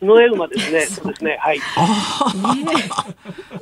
[0.00, 0.80] 角絵馬ですね。
[0.88, 1.38] そうですね。
[1.40, 1.60] はい。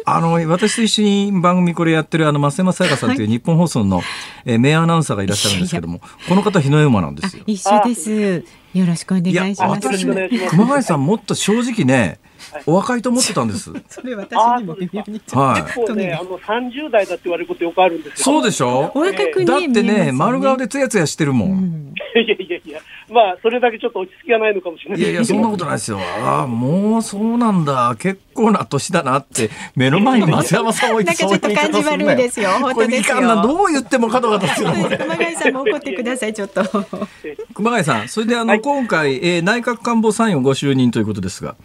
[0.05, 4.03] あの、私と一緒に番組これやってる、あの、増山さやかさんという日本放送の、
[4.45, 7.42] えー、名アナウンサーがいらっしゃるんですけども、この方、日の絵馬なんですよ。
[7.47, 8.45] 一緒です。
[8.75, 10.49] よろしくお願いします。
[10.51, 12.19] 熊谷さん、もっと正直ね、
[12.67, 13.73] お若いと思ってたんです。
[13.89, 15.63] それ私にも微妙にはい。
[15.63, 18.25] 結構ね、あの三十代だって言われることよくあるんですよ。
[18.25, 18.91] そうでしょ？
[18.95, 21.93] お若くだってね、丸顔でつやつやしてるもん。
[22.15, 22.81] いやいやいや、
[23.11, 25.01] まあそれだけちょっと落ち着きがないのかもしれない。
[25.01, 25.99] いやいやそんなことないですよ。
[26.25, 27.95] ああもうそうなんだ。
[27.99, 32.51] 結構な年だなって目の前に松山さん置いて そういう言い方すんかちょっと感じ悪いですよ。
[32.51, 33.42] 本当ですよ。
[33.42, 34.72] どう言っても角が立つよ。
[34.99, 36.62] 熊谷さんも怒ってくださいちょっと。
[37.55, 41.57] 熊谷さん、それであの、今回、えー、内閣官房参与ご就任ということですが。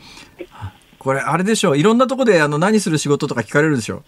[1.00, 4.04] これあれでしょういろんなところであの何する仕事とか聞かれるでしょう？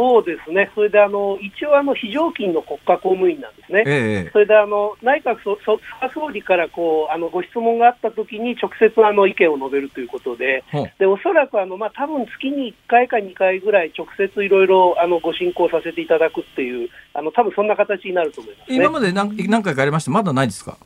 [0.00, 5.78] そうですね、それであの一応あの、非常勤の国家公務員なんですね、ええ、それであの内閣そそ
[6.14, 10.64] 総理からこうあのご質問があったときに、直接あの意見を述べるということで、
[10.98, 20.78] でおそらくあの、まあ多分月に1回か2回ぐらい、直接いろいろご進行させていただくっていう、あの多分そんな形になると思います、ね、今まで何何回かありまして、まだないですか？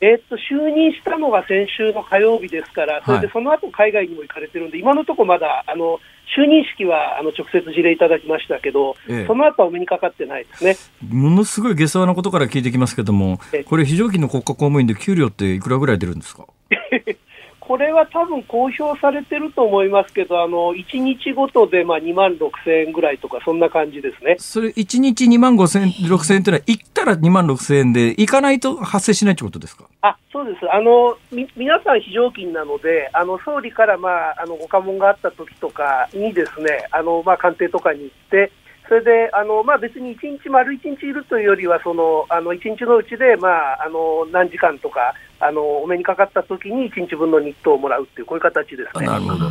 [0.00, 5.98] えー、っと就任したのが先週の火曜日ですから、それでその後海外にも行かれてるんで、今のところまだあの
[6.36, 10.76] 就任式はあの直接事例いただきましたけど、ええ、その後はお目にかかってないですね。
[11.08, 16.44] ものすごい下世話なことから聞いてきますけれども、これ、非常勤の国家公務員で給料っていくらぐらい出るんですか？
[17.68, 24.36] これは多分公表されてると思いますけど、あの1日ごとでまあ2万6000円ぐらいとか、そんな感じですね。
[24.38, 29.84] それ、1日2万5000円、6000円というのは、行ったら2万6000円で、行かないと発生しないということですか？
[30.00, 30.60] あそうです。
[30.72, 38.50] あのみ、皆さん非常勤なので、あの総理から、まあ、あのご家紋があった時とかにですね、あのまあ、官邸とかに行って、
[38.88, 49.06] それであの、まあ、別に1日、丸1日いるというよりは、そのあの1日のうちで、まあ、あの何時間とか、あのお目にかかった時に1日分の日当をもらうっていう、こういう形ですね。
[49.06, 49.50] なるほど。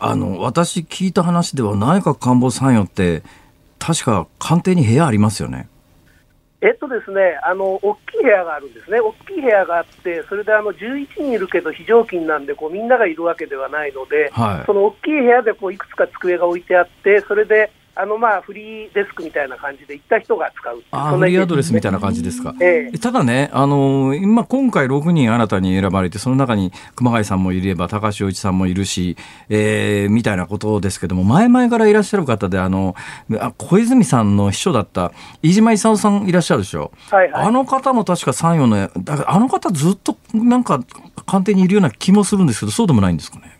[0.00, 3.22] あの私、聞いた話では、内閣官房参与って、
[3.78, 5.68] 確か官邸に部屋ありますよね。
[6.60, 22.54] えっとですね、あの大きい部屋があるんですね、大きい部屋があって、それであの11人いるけど、非常勤なんでこう、みんながいるわけではないので、はい、その大きい部屋でこういくつか机が置いてあって、それであのまあフリーデスクみたいな感じで行った人が使うあフリーアドレスみたいな感じですか。
[22.60, 29.16] えー、ただね、あの今今回6人新たに選ばれて、その中に熊谷さんもいれば、高橋洋一さんもいるし、
[29.48, 32.94] えー、みたいなことですけども、前々からいらっしゃる方で、あの
[33.56, 35.10] 小泉さんの秘書だった
[35.42, 36.92] 飯島勲さんいらっしゃるでしょ。
[37.10, 40.78] はいはい、あの方も確か参与の、だからあの方ずっとなんか
[41.26, 43.57] 官邸にいるような気もするんですけど、そうでもないんですかね。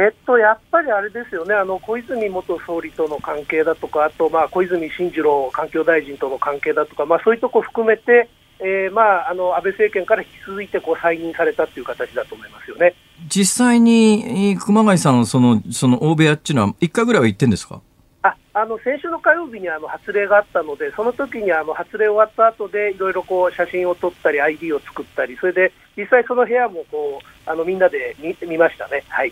[0.00, 8.30] えっと、やっぱりあれですよね、あの小泉元総理との関係だとか、あと、まあ、小泉進次郎環境大臣との関係だとか、まあ、そういうとこ含めて、
[8.60, 12.94] えーまあ、あの安倍政権から引き続いてこう再任されたという形だと思いますよね。
[13.26, 17.80] 実際に熊谷さんその、その大部屋っていうのは、1回ぐらいは行ってんですか？
[18.58, 29.04] ああの先週の火曜日にあの発令があったので、その時にあの発令終わった後で、いろいろこう写真を撮ったり、ID を作ったり、それで実際その部屋もこうあのみんなで見見ましたね。
[29.08, 29.30] はい、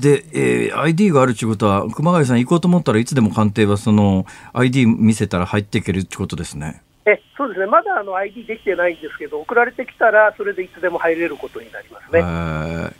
[0.00, 6.82] で、えー、ID があるということは、熊谷さん行こうと思ったらいつでも官邸はその ID 見せたら入っていけるってことですね。
[7.04, 12.22] えそうですね、まだあの ID できてないんですけど、送られてきたら、それでいつでも入れることになりますね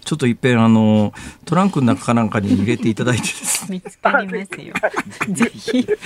[0.04, 1.12] ちょっといっぺんあの、
[1.44, 3.22] トランクの中かなんかに入れていただいて
[3.70, 4.74] 見つかりますよ。
[5.28, 5.82] ぜひ。
[5.82, 5.96] ぜ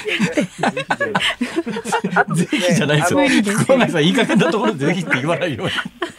[2.51, 3.20] ひじゃないですよ。
[3.20, 5.72] 小林さん、いい加減なところでぜひって言わないように。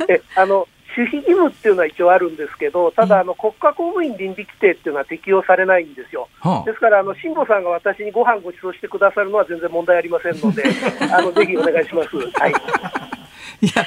[0.10, 0.68] えあの
[0.98, 6.28] 守秘義務っていうのは一応あるんですけど、ただ、あの国家公務員倫理規定っていうのは適用されないんですよ。
[6.40, 10.64] はあ、ですから、あの辛坊さんが私にご飯ご馳走してくださるのは全然問題ありませんので、
[11.14, 12.10] あのぜひお願いします。
[12.18, 12.54] はい。
[13.62, 13.86] いや、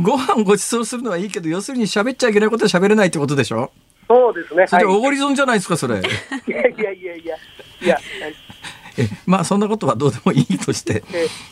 [0.00, 3.70] ご飯ご馳走するのはいいけど、要するに喋っちゃいけないことは喋れないってことでしょ？
[4.08, 4.66] そうですね。
[4.68, 5.96] それ、おごり損じゃないですか、それ。
[5.98, 6.00] い
[6.50, 7.36] やいやいやいや、
[7.82, 7.98] いや。
[8.98, 11.02] えまあそんなことはどうでもいいとして、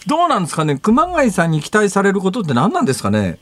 [0.07, 3.39] どうなんですかね、熊谷さんに期待されることって何なんですかね？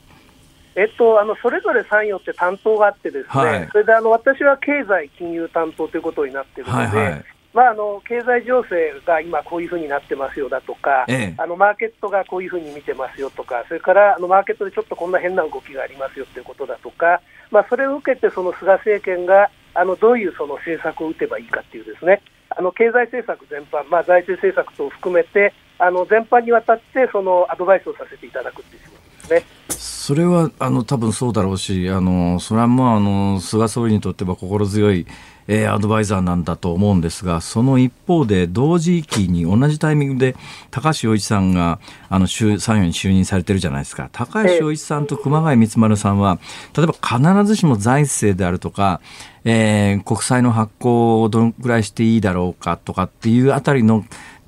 [0.75, 17.21] えっと、あのそれぞれ参与って担当があって、ですね、はい、それであの私は経済金融担当ということになっているので、はいはい、まあ、あの経済情勢が今、こういうふうになってますよだとか、ええ、あのマーケットがこういうふうに見てますよとか、それからあのマーケットでちょっとこんな変な動きがありますよということだとか、
[17.51, 29.43] まあ、それを受けて、その菅政権があのどういうその政策を打てばいいかっていうですね、あの経済政策全般、まあ、財政政策等を含めて、あの全般にわたってそのアドバイスをさせていただくっていう仕事ね。
[29.69, 35.07] それはあの多分そうだろうし、あのそれはもうあの菅総理にとっては心強い、
[35.47, 40.35] えー、アドバイザーなんだと思うんですが、その一方で同時期に同じタイミングで
[40.71, 44.09] 高橋洋一さんがあの参与に就任されてるじゃないですか。
[44.11, 46.37] 高橋洋一さんと熊谷光丸さんは、
[46.75, 48.99] 例えば必ずしも財政であるとか、
[49.45, 54.05] えー、国債の発行をどのくらいしていいだろうかとかっていうあたりの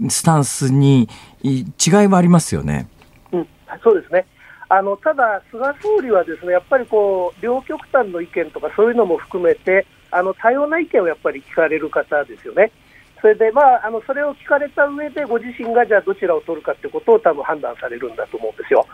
[0.09, 1.07] スタンスに
[1.43, 1.63] 違い
[2.07, 2.87] はありますよね。
[3.31, 3.47] うん、
[3.81, 4.25] そうですね。
[4.67, 12.71] あのただ、菅総理はですねやっぱりこう両極端の意見とかそういうのも含めてあの多様な意見をやっぱり聞かれる方ですよね。
[13.21, 18.85] それで、まあ、あのそれを聞かれた上でご自身がじゃあどちらを取るかということを多分判断されるんだと思うんですよ。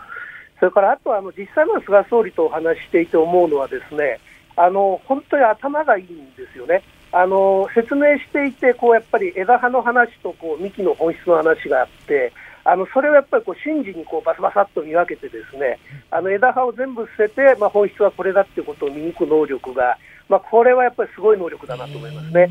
[0.58, 4.20] それからあとはあの実際の菅総理とお話ししていて思うのはですね
[4.56, 6.82] あの本当に頭がいいんですよね。
[7.12, 12.32] あの説明していてこうやっぱり枝葉の話とこう幹の本質の話があって
[12.64, 15.78] あのそれをやっぱりこう瞬時にこうバサバサっと見分けてですね
[16.10, 19.98] あの枝葉を全部捨てて、まあ、本質はこれだっていうことを見抜く能力が、
[20.28, 22.48] まあ、これはやっぱりすごい能力だなと思いますね。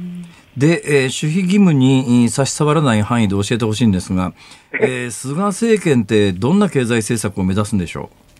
[0.57, 4.33] で、えー、守秘義務に差し障らない範囲で教えてほしいんですが、
[4.73, 8.30] えー、菅政権ってどんな経済政策を目指すんでしょう？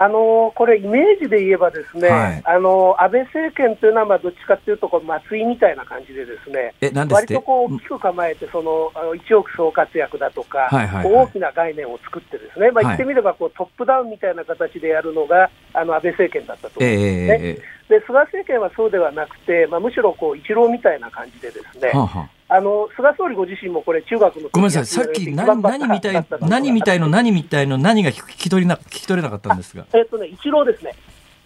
[0.00, 6.72] あのこれ、イメージで言えば、ですね、はい、あの安倍政権というのは、まあ、どっちかというとこう、松井みたいな感じで、ですね
[7.10, 16.78] 割とこう大きく構えて、その一億総活躍だとか、はいはいはい、大きな概念を作って、ですね、まあ、言ってみればこう、トップダウンみたいな形でやるのが、あの安倍政権だったと。
[16.78, 17.48] 思うんですね。
[17.90, 17.96] え。
[17.96, 29.86] ー、で菅政権はそうではなくて、まあ、むしろこう一郎みたいな感じで、ですね、はあはああの菅総理ご自身もこれ、中学のごめんなさい、さっき何何みたい何みたいの何みたいの何が聞き取りな聞き取れなかったんですが。
[29.94, 30.94] えっとね、一郎ですね。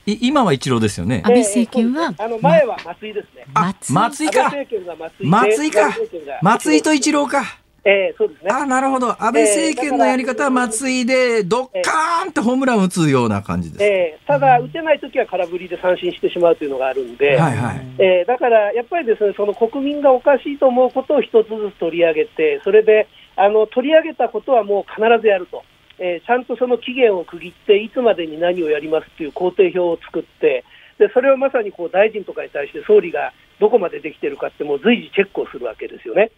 [0.06, 1.22] い今は一郎ですよね。
[1.24, 3.46] 安倍政権は、あの前は松井ですね。
[3.90, 4.52] 松井か。
[5.24, 5.90] 松井か。
[6.42, 7.61] 松井と一郎か。
[7.84, 8.50] えー、そうですね。
[8.52, 9.10] あなるほど。
[9.22, 13.84] 安倍政権のやり方は松井で、どっかーんってホームラン打つような感じです。
[13.84, 25.64] えー、ただ、打てないときは空振りで三振してしまうというのがあるんで、はいはい、えー、だからやっぱりですね、その国民がおかしいと思うことを一つずつ取り上げて、それであの取り上げたことはもう必ずやると。
[25.98, 30.64] えー、ちゃんとその期限を区切って、いつまでに何をやりますっていう工程表を作って、
[30.98, 36.30] でそれをまさにこう大臣とかに対して総理がどこまでできてるかって、もう随時チェックをするわけですよね。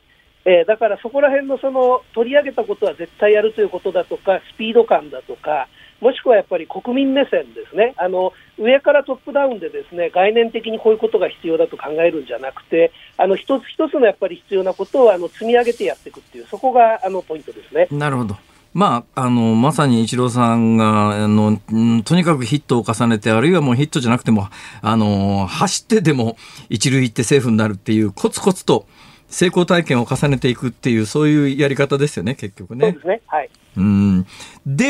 [0.44, 5.68] えー、だからそこら辺のその取り上げたことは絶対やるということだとか、スピード感だとか、
[6.00, 17.88] もしくはやっぱり国民目線ですね、あの上からトップダウンでですね概念的にこういうことが必要だと考えるんじゃなくて、あの一つ一つのやっぱり必要なことをあの積み上げてやっていくっていう、そこがあのポイントですね。
[17.90, 18.36] なるほど
[18.74, 21.60] まあ、あのまさにイチローさんがあの
[22.02, 24.48] とにかくヒットを重ねてあるいはもうヒットじゃなくても
[24.82, 26.36] あの走ってでも
[26.68, 28.88] 一塁行ってセーフになるっていうコツコツと
[29.34, 32.86] 成功体験を重ねていくっていうそういうやり方ですよね結局ね。
[32.86, 33.22] そうですね。
[33.26, 33.50] はい。
[33.76, 34.26] うん。
[34.64, 34.84] で、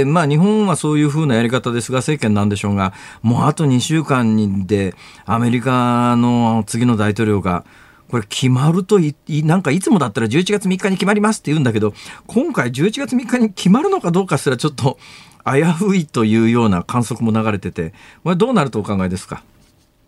[0.00, 4.94] えー、まあ日本はそういうふうなやり方で菅政権なんでしょうが、もうあと2週間で
[5.26, 7.66] アメリカの次の大統領が
[8.08, 11.92] これ決まるとい、なんかいつもだったら11月3日に決まりますって言うんだけど、
[12.26, 14.98] 今回11月3日に決まるのかどうかすらちょっと
[15.44, 17.92] 危ういというような観測も流れてて、
[18.24, 19.42] これどうなるとお考えですか？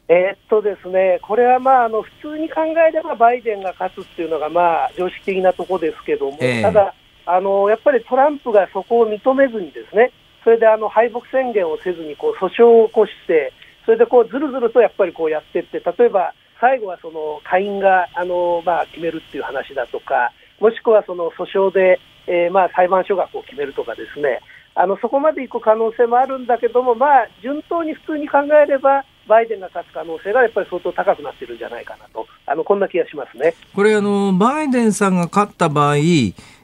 [0.09, 6.95] えー、っとですね、これはまああの普通に考えればバイデンが勝つっていうのがまあ常識的なところですけども、えー、ただ
[7.27, 13.53] あの、やっぱりトランプがそこを認めずにですね、それであの敗北宣言をせずにこう訴訟を起こして、
[13.87, 24.41] それでこうずるずるとやっぱりこうやっていって、例えば最後はその下院があの、まあ、決めるっていう話だとか、もしくはその訴訟で、えー、まあ裁判所がこう決めるとかですね、
[24.75, 36.01] あのそこまで行く可能性もあるんだけども、まあ、順当に普通に考えれば、バイデンが勝つ可能性がやっぱり相当高くなってるんじゃないかなと、あのこんな気がしますねこれあの、バイデンさんが勝った場合、え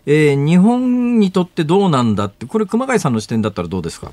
[0.06, 4.12] ー、日本にとってどうなんだって、これ、熊谷さんの視点だったらどうですか？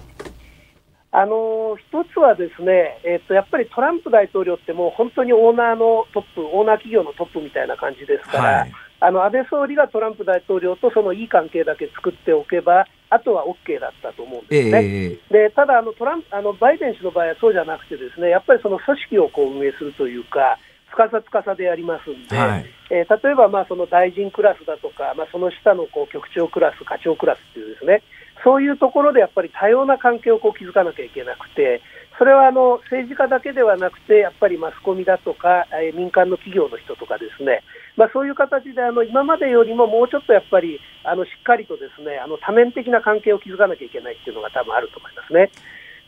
[1.09, 14.77] あの一つはですね、えー、とやっぱりトランプ大統領ってもう本当にオーナーのトップ、オーナー企業のトップみたいな感じですから、はい、あの安倍総理がトランプ大統領とそのいい関係だけ作っておけば、あとは OK だったと思うんですね。
[14.79, 20.57] えー、でただあのトランプあの、バイデン氏の場合はそうじゃなくて、ですねやっぱりその組織をこう運営するというか、
[20.91, 28.01] つかさつかさでやりますんで、はい、えー、例えばまあその大臣クラスだとか、まあ、その下のこう局長クラス、課長クラスっていうですね、
[28.43, 31.81] そういうところでやっぱり多様な関係をこう築かなきゃいけなくて、
[32.17, 37.61] それはあの政治家だけではなくて、やっぱりマスコミだとか、えー、民間の企業の人とかですね、
[37.97, 45.49] まあ、そういう形であの今までよりももうちょっとやっぱりあのしっかりとですねあの多面的な関係を築かなきゃいけないっていうのが多分あると思いますね。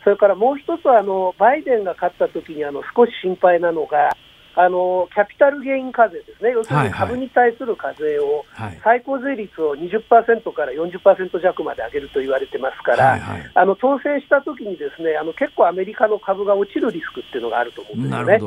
[0.03, 4.15] それからもう一つはあのバイデンが勝った時にあの少し心配なのが、
[4.55, 8.45] あのキャピタルゲイン課税ですね、要するに株に対する課税を、
[8.83, 13.19] 最高税率を20%から40%弱まで上げると言われてますから、
[13.53, 18.39] あの当選したときにですねあの結構アメリカの株が落ちるリスクっていうのがあると思うんですよね。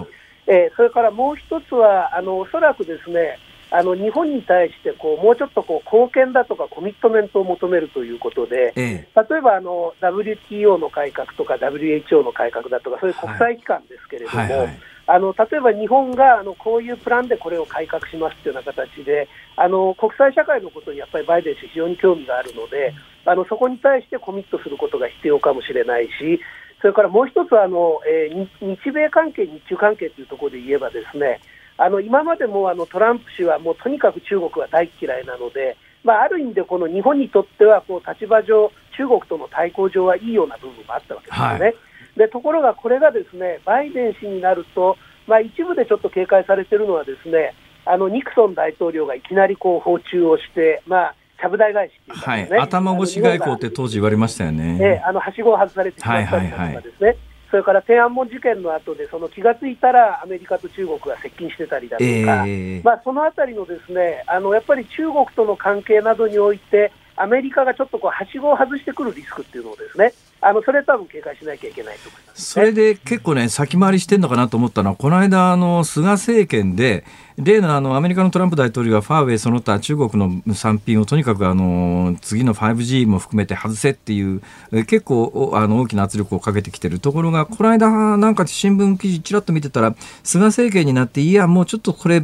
[0.47, 3.39] えー、それからもう一つは、あのおそらくですね
[3.71, 14.59] あの日本に対してこうもうちょっとこう貢献だとかコミットメントを求めるということで、ええ、例えばあの WTO の改革とか WHO の改革だとか、そういう国際機関ですけれども、はいはい。
[14.61, 26.41] はいあの例えば日本があのこういうプランでこれを改革しますというような形であの国際社会のことにやっぱりバイデン氏、非常に興味があるのであのそこに対してコミットすることが必要かもしれないし
[26.83, 31.41] それからもう一つはあの、えー、日米関係、日中関係というところで言えばですね
[31.79, 41.65] あの今までもあのトランプ氏はもうとにかく中国は大嫌いなので、まあ、ある意味でこの日本にとってはこう立場上、中国との対抗上はいいような部分もあったわけですよね。
[41.65, 41.75] はい
[42.17, 47.55] でところがこれがですねバイデン氏になると、まあ、一部でちょっと警戒されているのはですね
[47.85, 54.79] あのニクソン大統領がいきなりこう訪中をして、まあ、ちゃぶ台返しね、はい、頭越し外交って当時言われましたよね。
[54.79, 56.57] ねあのはしごを外されてしまったりとかですね。
[56.57, 57.19] はいはいはい。
[57.51, 77.05] それから天安門事件の後でその気がついたらアメリカと中国が接近してたりだとか、えー、まあ、そのあたりのですねあのやっぱり中国との関係などにおいてアメリカがちょっとこうはしごを外してくるリスクっていうのをですねあのそれ多分警戒しなきゃいけないと思います、ね、それで結構ね、先回りしてるのかなと思ったのは、この間、あの菅政権で、
[77.45, 92.23] 例のあのアメリカのトランプ大統領がファーウェイその他中国の産品をとにかくあの次の 5G も含めて外せっていう結構あの大きな圧力をかけてきてるところがこの間なんか新聞記事ちらっと見てたら菅政権になっていやもうちょっとこれ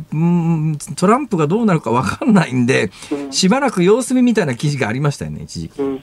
[0.96, 2.90] トランプがどうなるか分かんないんで
[3.30, 5.82] しばらく様子見みたいな記事がありましたよね一時期。
[5.82, 6.02] うん。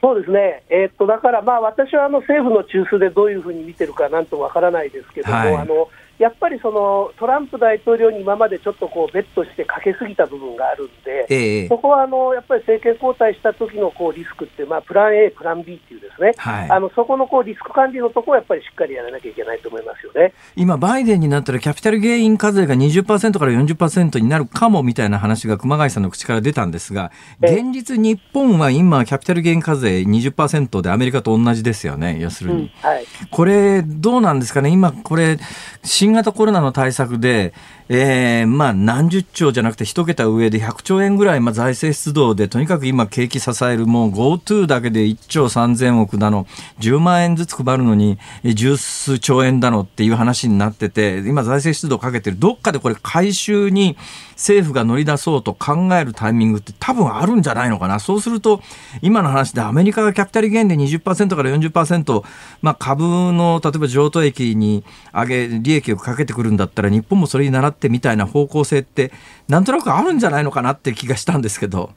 [0.00, 5.88] そうですね、えー、っとだからまあ私はあの政府の中枢でどういうふうに見てるかなんとわからないですけども、はい、あの
[6.18, 20.32] やっぱりそのトランプ大統領に今までちょっとこうベットしてかけすぎた部分があるんで、えー、そこはあのやっぱり政権交代した時のこうリスクって、まあ、プラン A、プラン B っていうですね、はい、あのそこのこうリスク管理のところはやっぱりしっかりやらなきゃいけないと思いますよね。
[20.56, 27.10] 今、バイデンになったらキャピタルゲイン課税が20%から40%になるかもみたいな話が熊谷さんの口から出たんですが、
[27.40, 32.72] 現実、日本は今、キャピタルゲイン課税20%でアメリカと同じですよね、要するに。
[32.82, 35.38] うんはい、これ、どうなんですかね、今、これ、
[36.04, 37.54] 新型コロナの対策で、
[37.88, 46.46] えー、まあ何十兆じゃなくて一桁上で100兆円ぐらい、まあ、財政出動でとにかく今景気支えるもう GoTo だけで1兆3000億だの
[46.80, 52.38] 10万円ずつ配るのに十数兆円だのっていう話になってて今財政出動かけてる。
[52.38, 53.96] どっかでこれ回収に
[54.34, 58.00] 政府が乗り出そうと考えるタイミングって多分あるんじゃないのかな。
[58.00, 58.62] そうすると
[59.02, 62.24] 今の話でアメリカがキャピタルゲインで20%から40%、
[62.62, 69.12] まあ、株の例えば譲渡益に上げ利益をかけてくるんだったら日本もそれに倣ってみたいな方向性って
[69.48, 71.90] なんとなくあるんじゃないのかなって気がしたんですけど。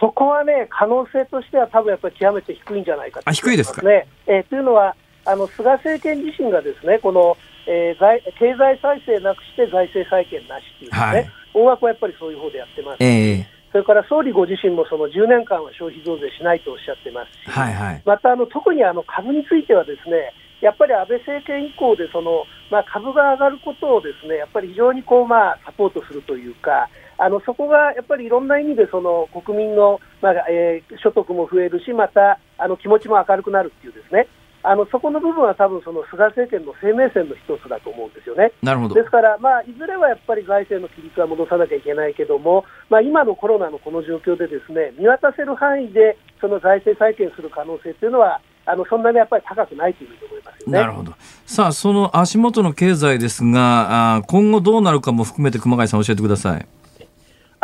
[0.00, 7.36] そこはね、可能性としては多分やっぱり極めて低いんじゃないかと、ね、あ低いですか、ねえー、というのは、あの菅政権自身がですねこの、
[7.66, 26.88] えー、経済再生なくして財政再建なしっていうね、はい、大枠はやっぱりそういう方でやってます、えー、それから総理ご自身もその10年間は消費増税しないとおっしゃってますし、はいはい、またあの特にあの株についてはですねやっぱり安倍政権以降でその、まあ、株が上がることをですねやっぱり非常にこう、まあ、サポートするというか、
[27.18, 34.28] あのそこがやっぱりいろんな意味でその国民の、まあえー、所得も増えるし、またあの気持ちも明るくなるっていうですね。
[34.64, 38.52] あのそこの部分は多分その菅政権の生命線の一つだと思うんですよね。
[38.62, 50.78] なるほどですから、まあ、いずれはやっぱり財政の規律は戻さなきゃいけないけども、まあ、今のコロナのこの状況でですね見渡せる範囲でその財政再建する可能性というのはあのそんなにやっぱり高くないというふうに思いますよね。
[50.78, 51.12] なるほど。
[51.46, 56.66] さあ、その足元の経済ですが、あ今後どうなるかも含めて熊谷さん教えてください。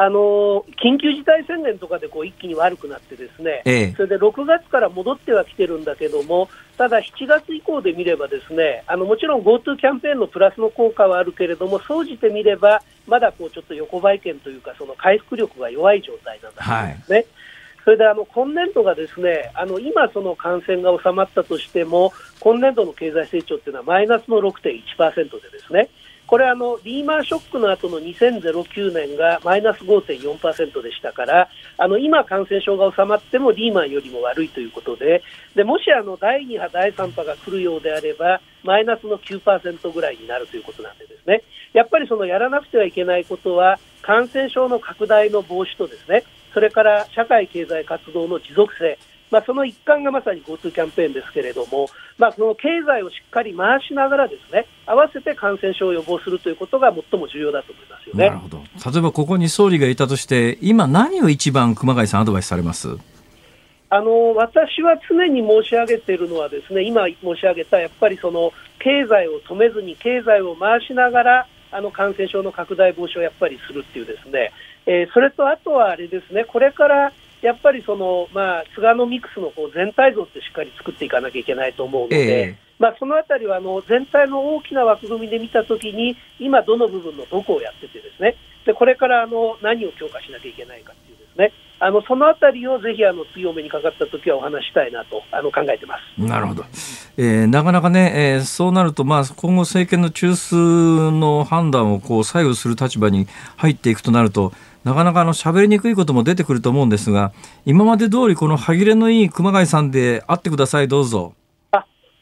[0.00, 16.70] あの緊急事態宣言とかでこう一気に悪くなってですね、ええ、それで6月から戻ってはきてるんだけども、ただ7月以降で見ればですね、あのもちろん GoTo キャンペーンのプラスの効果はあるけれども、総じてみれば、まだこうちょっと横ばい券というか、その回復力が弱い状態なんだと
[17.12, 17.16] ね。
[17.16, 17.26] はい
[17.84, 25.88] それであの今年度がですねあの今、その感染が収まったとしても今年度の経済成長っていうのはマイナスの6.1%でですね
[26.28, 31.48] これあのリーマンショックの後の2009年がマイナス5.4%でしたから
[31.78, 35.22] あの今、感染症が収まってもリーマンよりも悪いということで
[35.56, 41.42] でもしあの第2波、第3波が来るようであればマイナスの9%ぐらいになるということなんでですね。
[41.72, 48.98] やっぱりそのやらなくてはいけないことは感染症の拡大の防止とですねそれから社会経済活動の持続性、
[49.30, 58.28] まあ、その一環がまさに GoTo キャンペーンですけれども、まあ、この経済をしっかり回しながらですね合わせて感染症を予防するということが最も重要だと思いますよね。
[58.28, 58.58] なるほど。
[58.58, 62.96] 例えばここに総理がいたとして今何を一番熊谷さんアドバイスされます？
[63.90, 74.52] あの私は常に申し上げているのはですね今申し上げたやっぱりその経済を止めずに経済を回しながらあの感染症の拡大防止をやっぱりするっていうですね。
[74.86, 77.12] えー、それとあとはあれですね、これから
[77.42, 88.36] やっぱりその、まあ、菅のミックスのこう全体像ってしっかり作っていかなきゃいけないと思うので、えー、まあ、そのあたりはあの全体の大きな枠組みで見たときに、今、どの部分のどこをやってて、ですね。
[88.66, 96.20] でこれからあの何を強化しなきゃいけないかっていうですね、あのそのあたりをぜひあの強めにかかったときはお話したいなとあの考えてます。
[96.20, 96.64] なるほど、
[97.16, 103.26] えー、なかなかね、えー、そうなると、まあ、今後、政権の中枢の判断をこう左右する立場に
[103.56, 104.52] 入っていくとなると、
[104.88, 107.32] なかなかあの喋りにくいことも出てくると思うんですが、
[107.66, 111.34] 今まで通りこの歯切れのいい熊谷さんで会ってください、どうぞ。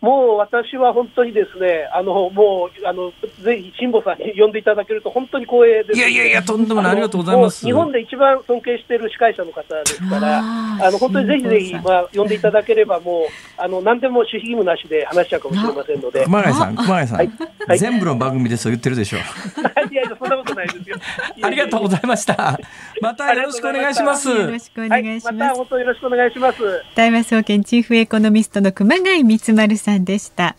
[0.07, 3.11] もう私は本当にですね、あのもうあの
[3.43, 5.99] ぜひ辛坊さんに呼んでいただけると本当に光栄です。
[5.99, 7.67] いやいやいや、とんでもない、ありがとうございます。
[7.67, 13.25] 日本で一番尊敬している司会者の方ですから、あの本当にぜひぜひまあ呼んでいただければもう
[13.57, 16.23] あの何でも守秘義務なしで話しちゃうかもしれませんので。
[16.23, 17.31] 熊谷さん、熊谷さん、はい
[17.67, 19.21] はい、全部の番組でそう言ってるでしょう。
[19.93, 20.97] いやいやそんなことないですよ。
[21.43, 22.61] ありがとうございました。
[23.01, 24.29] またよろしくお願いします。
[24.29, 25.35] よろしくお願いします。
[25.35, 26.59] また本当よろしくお願いします。
[26.95, 30.57] 大和総研チーフエコノミストの熊谷光丸さんでした。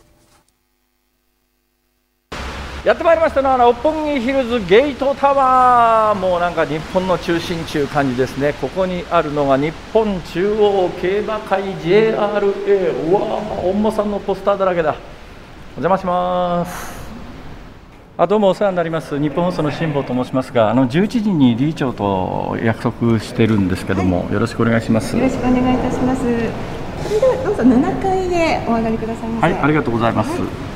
[2.85, 14.95] やってまいりましたのは六本木ヒルズゲートタワーもうなんか日本の中心中感じですねここにあるのが日本中央競馬会 JRA うわ本間さんのポスターだらけだ
[15.75, 16.96] お邪魔します
[18.19, 19.19] あどうもお世話になります。
[19.19, 25.15] 日本放送の辛坊と申しますがあの11時に理事長と約束してるんですけども、はい、よろしくお願いします。
[25.15, 26.21] よろしくお願いいたします。
[26.23, 29.53] それではどうぞ7階でお上がりくださいませ。
[29.53, 30.66] はいありがとうございます、はい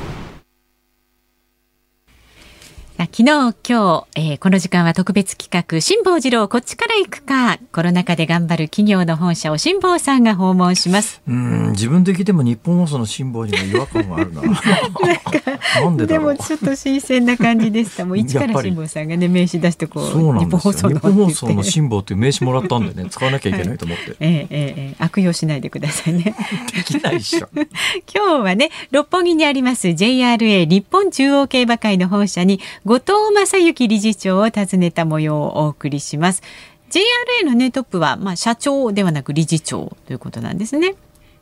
[3.14, 11.20] 昨日今日、えー、この時間は特別企画辛坊治郎こっちから行くかコロナ禍で頑張る企業の本社を辛坊さんが訪問します。
[11.28, 14.40] うん自分で聞いても日本放送の辛坊にも違和感があるな。
[15.82, 20.98] なんででもちょっと新鮮な感じでしたもう一から辛坊さんがね名刺出してこうそう日本放送の。
[20.98, 24.94] 日本放送の辛坊っていう名刺もらったんでね 使わなきゃいけないと思って、はい、えー、えー、え。
[24.98, 26.34] ー、悪用しないでくださいね。
[26.74, 27.48] できないっしょ。
[28.14, 36.42] 今日はね六本木にあります JRA 日本中央競馬会の本社に後藤正幸理事長を訪ねた模様をお送りします。
[36.90, 40.94] JRA のねトップはまあ社長ではなく理事長ということなんですね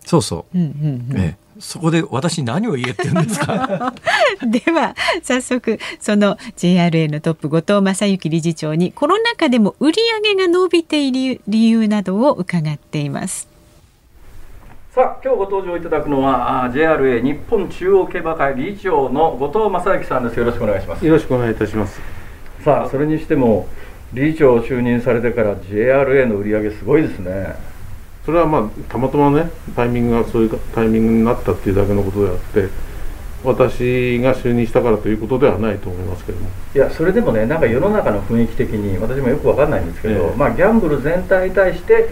[0.07, 3.39] そうそう、うんうんうん、ええそこで私何を言えって言うんです。
[3.39, 3.93] か
[4.41, 13.50] では早速その JRA のトップ後藤正幸理事長にコロナ禍でも売上が伸びている理由などを伺っています。
[15.01, 20.39] さあ今日ご登場いただくのは JRA 日本中央競馬会理事長の後藤正幸さんです。
[20.39, 21.07] よろしくお願いします。
[21.07, 21.99] よろしくお願いいたします。
[22.63, 23.67] さあそれにしても
[24.13, 27.57] 理事長就任されてから JRA の売り上げすごいですね。
[28.27, 32.69] それはまあたまたまねタイミングがそういうタイミングになったっていうだけのことであって
[33.43, 36.51] 私が就任したからということではないと思いますけども。
[36.75, 42.11] いやそれでもねなんか世の中の雰囲気的に私もよく分かんないんですけど、えー、まあ、ギャンブル全体に対して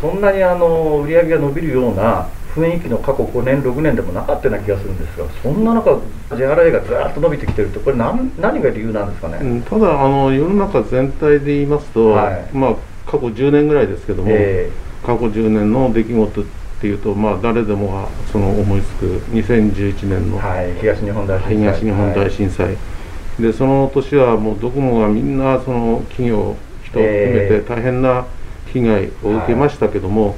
[0.00, 12.74] そんなにあの売り上げが伸びるような雰囲気の過去5年6年でもなかったような気がするんですがそんな中 JRA がずっと伸びてきてるってこれ何何が理由なんですかね、うん、ただあの世の中全体で言いますと、はい、まあ
[13.06, 16.44] 過去10年ぐらいですけども、えー過去10年の出来事っ
[16.80, 21.56] ていうと、まあ、誰でもがその思いつく2011年の、はい、東日本大震災。
[21.58, 28.26] 東日本大震災、はい、でその年はもうドコモがみんなその企業人を含めて大変な
[28.72, 30.34] 被害を受けましたけども、は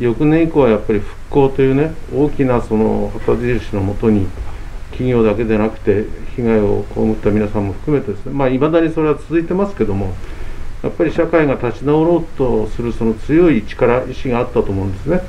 [0.00, 4.26] い、翌年以降はやっぱり復興というね大きなその旗印のもとに
[4.90, 6.06] 企業だけでなくて
[6.36, 10.14] 被害を被った皆さんも含めてですねまあいまだにそれは続いてますけども
[10.82, 15.20] やっぱり社会が立ち直ろうとするその強い力意志があったと思うんですね。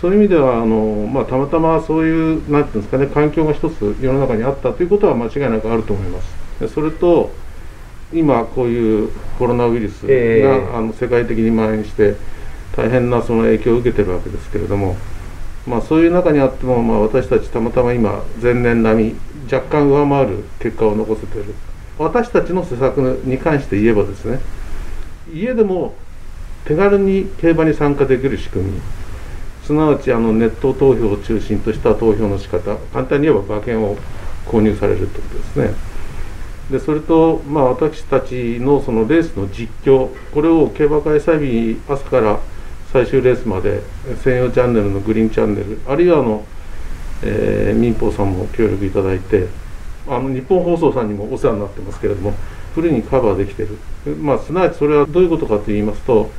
[0.00, 6.68] そういう意味ではあの、まあ、たまたまそういうなんていうんですかね環境が一つ世の中にあったということは間違いなくあると思います。
[6.68, 7.30] それと
[8.14, 12.14] 今こういうコロナウイルスが、えー、あの世界的に蔓延して
[12.76, 14.96] 大変なその影響を受けてるわけですけれども、
[15.66, 19.14] まあ、そういう中にあっても、まあ、私たちたまたま今前年並み
[19.52, 21.54] 若干上回る結果を残せている。
[21.98, 24.40] 私たちの施策に関して言えばですね
[25.32, 25.94] 家でも
[26.64, 28.80] 手軽に競馬に参加できる仕組み。
[29.64, 32.76] すなわちあのネット投票を中心とした投票の仕方。
[32.92, 33.96] 簡単に言えば馬券を
[34.46, 35.93] 購入されるということですね
[36.70, 42.38] でそれと、まあ、私たちのそのレースの実況これを競馬開催日朝から
[42.92, 43.82] 最終レースまで
[44.22, 46.44] 専用チャンネルのグリーンチャンネルあるいはあの、
[47.22, 49.48] えー、民放さんも協力いただいて
[50.06, 52.34] あの日本放送さんにもお世話になってますけれども
[52.74, 56.30] フルにカバーできてる、まあ、すなわちそれはどういうことかと言いますと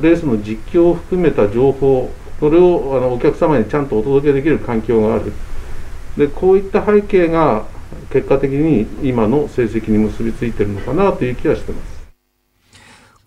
[0.00, 2.10] レースの実況を含めた情報
[2.40, 5.32] それをあのお客様にちゃんとお届けできる環境がある。
[6.16, 7.66] でこういった背景が
[8.12, 11.98] 結果的に今の成績に結びついてるのかなという気はしてます。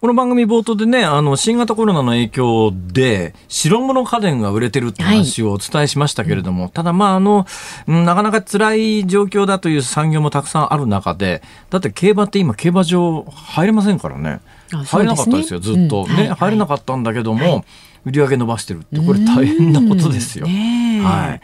[0.01, 7.45] この番組冒頭でね、あの、新型コロナの影響で、白物家電が売れてるって話をお伝えしましたけれども、はい、ただまあ、あの、
[7.86, 14.24] なかなか辛い状況だという産業もたくさんある中で、だって競馬って今、競馬場入れませんからね。
[14.24, 14.39] ね
[14.86, 16.07] 入れなかったですよ、ずっと。
[16.09, 17.64] うん、ね、はい、入れなかったんだけども、はい、
[18.05, 20.47] 売り上げ伸ばしてるって、これ大変なことですよ。
[20.47, 21.41] はい。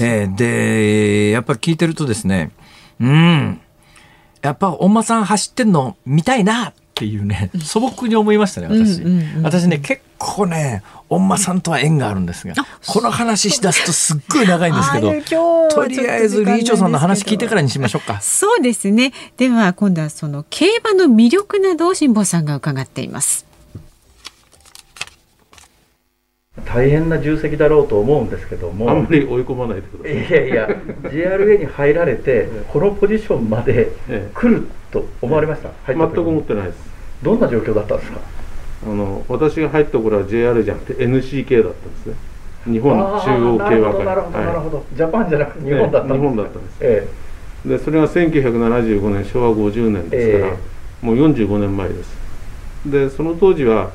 [0.00, 2.50] えー、で、やっぱり聞いてるとですね、
[3.00, 3.60] うん、
[4.42, 9.02] やっぱ、おんまさん走ってんの見たいなっていうね、素朴に思いましたね、私。
[9.42, 12.54] 私ね、結構ね、おんまさんとは縁があるんですが、
[12.86, 15.12] この話しだすとすっごい長いんですけど、
[15.70, 18.20] とりあえず理事長さんの話聞いてからにしましょうか。
[18.20, 19.12] そうですね。
[19.38, 23.49] では、今度はその競馬の魅力などを辛坊さんが伺っています。
[26.64, 28.90] 大変な重責だろうと思うんですけども。
[28.90, 30.44] あんまり追い込まないでください。
[30.44, 30.68] いやいや
[31.04, 33.92] JRA に入られてこのポジションまで
[34.34, 36.78] 来ると思われました、全く思ってないです。
[37.22, 38.20] どんな状況だったんですか？
[38.82, 42.14] あの私が入った頃は JR じゃなくて NCK だったんですね。
[42.64, 44.04] 日本中央競馬会。
[44.04, 47.08] なるほど、なるほどジャパンじゃなくて日本だったんです、日本だったんです、え
[47.66, 50.56] え、でそれが1975年昭和50年ですから、え
[51.02, 52.20] え、もう45年前です。
[52.86, 53.90] でその当時は、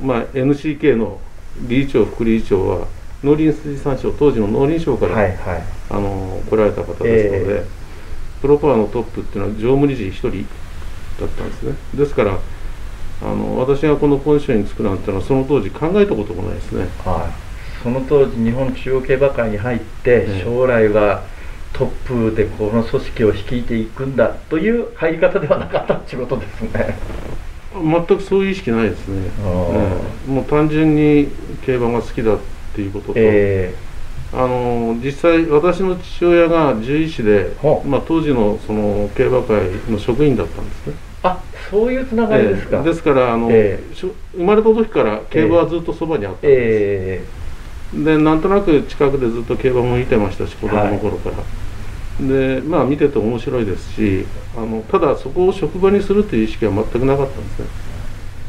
[0.00, 1.18] まあ、NCK の
[1.60, 2.86] 理事長副理事長は
[3.22, 7.66] 農林水産省当時の農林省から、はいはい、あの来られた方ですので、え
[8.40, 10.30] プロパワーのトップっていうのは常務理事1人
[11.20, 11.76] だったんですね。
[11.94, 12.38] ですから
[13.22, 21.22] あの私がこのポジションにつくなんてのはその当時考えたこともないですね、はい、その当時日本中央競馬会に入って、将来は
[21.72, 26.98] トップでこの組織を率いていくんだという入り方ではなかったっていうことですね
[27.74, 31.28] 全くそういう意識ないですね、えもう単純に
[31.64, 32.38] 競馬が好きだっ
[32.74, 37.52] ていうことと、えー、あの実際私の父親が獣医師で、
[37.86, 40.94] まあ、当時のその競馬会の職員だったんですね。
[41.22, 51.44] あそういうつながりですか、えー、ですからあの、えー、生まれた時から競馬はずっとそばにあったんです、えー、でなんとなく近くでずっと競馬も見てましたし子供の頃から、は
[52.28, 57.66] でまあ見てて面白いですしあのただそこを職場にするという意識は全くなかったんですね。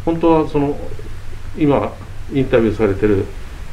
[0.05, 0.78] 本当はその
[1.57, 1.93] 今
[2.34, 3.26] インタビューされてる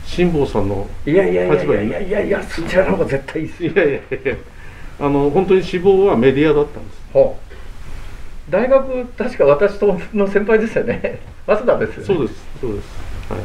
[0.04, 4.36] 辛坊さんの立場にいやいやいやいやいやいやそちらの方が絶対いいですいやいやいや
[5.00, 7.50] あの本当に志望はメディアだったんです、はあ、
[8.50, 11.20] 大学確か私との先輩ですよね。
[11.46, 12.06] 早稲田ですよね。
[12.06, 12.84] そうですそうです。
[13.32, 13.40] はい。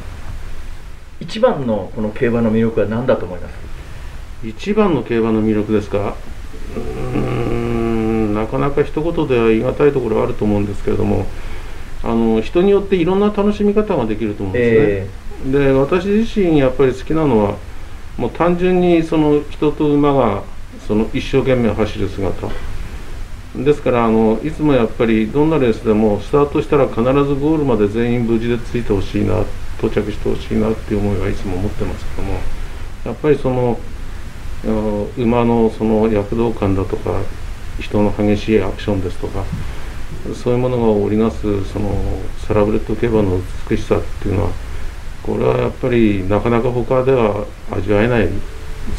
[1.22, 3.54] 一番のこの競馬の魅力は何だと思います？
[4.44, 6.16] 一番の競馬の魅力ですか？
[6.76, 6.80] う
[7.20, 11.26] んなかなか一言では言い難いところはあると思うんですけれども
[12.04, 15.12] あの人によっていろんな楽しみ方ができると思うんですね、
[15.46, 17.58] えー、で私自身やっぱり好きなのは
[18.18, 20.44] もう単純にその人と馬が
[20.88, 22.48] その一生懸命走る姿。
[23.64, 29.44] ですからあのいつもやっぱりどんなレースでもスタートしたら必ずゴールまで全員無事でついてほしいな
[29.78, 32.34] 到着してほしいなっていう思いはいつも持ってますけども
[33.06, 33.80] やっぱりその
[35.18, 37.22] 馬のその躍動感だとか
[37.80, 39.44] 人の激しいアクションですとか
[40.34, 41.92] そういうものが織りなすその
[42.48, 43.40] サラブレッド競馬の
[43.70, 44.50] 美しさっていうのは
[45.24, 48.30] これはやっぱりなかなか他では味わえない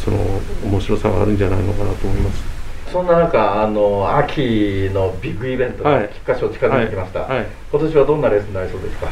[0.04, 0.18] その
[0.64, 2.56] 面白さがあるんじゃないのかなと思います。
[2.92, 7.38] そんな中あの秋のビッグイベントが菊花賞近づいてきました、はい。
[7.38, 9.08] はい、今年はどんなレースになりそうですか？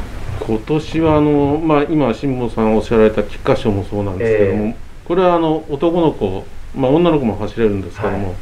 [0.46, 4.74] 今年はあの、まあ、今辛坊さんおっしゃられた菊花賞もそうなんですけども、えー、
[5.04, 6.44] これはあの男の子、
[6.74, 8.36] まあ、女の子も走れるんですけども、はい、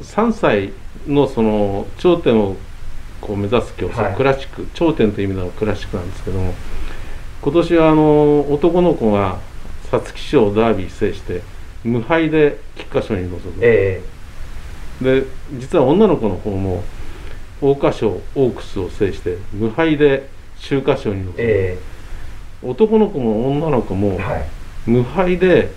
[0.00, 0.72] 3歳
[1.06, 2.56] のその頂点を
[3.20, 6.54] こう目指す競争、はい、クラシック頂点という意味ではクラシックなんですけども
[7.42, 9.38] 今年はあの男の子が
[9.90, 11.42] 皐月賞ダービー制して
[11.84, 16.82] 無敗で菊花賞に臨む、えー、で実は女の子の方も
[17.60, 20.28] 桜花賞オークスを制して無敗で
[20.60, 24.18] 秋華賞に臨む、えー、男の子も女の子も
[24.86, 25.72] 無敗で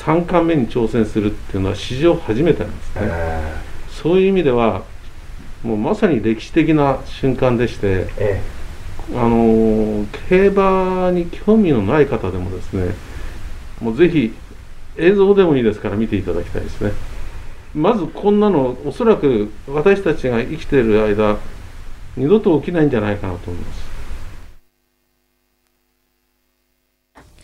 [0.00, 4.82] 3冠目に挑戦するっていうのは史上初めてなんですね、えー、そういう意味では
[5.62, 8.42] もうまさに歴史的な瞬間でして、え
[9.12, 12.94] え、あの競馬に興味のない方でもですね
[13.80, 14.34] もうぜひ
[14.96, 16.92] 映像でもいいですから見ていただきたいですね。
[17.74, 21.38] まずこんなのおそらく私たちが生きている間
[22.16, 23.89] 二度と起きないんじゃないかなと思います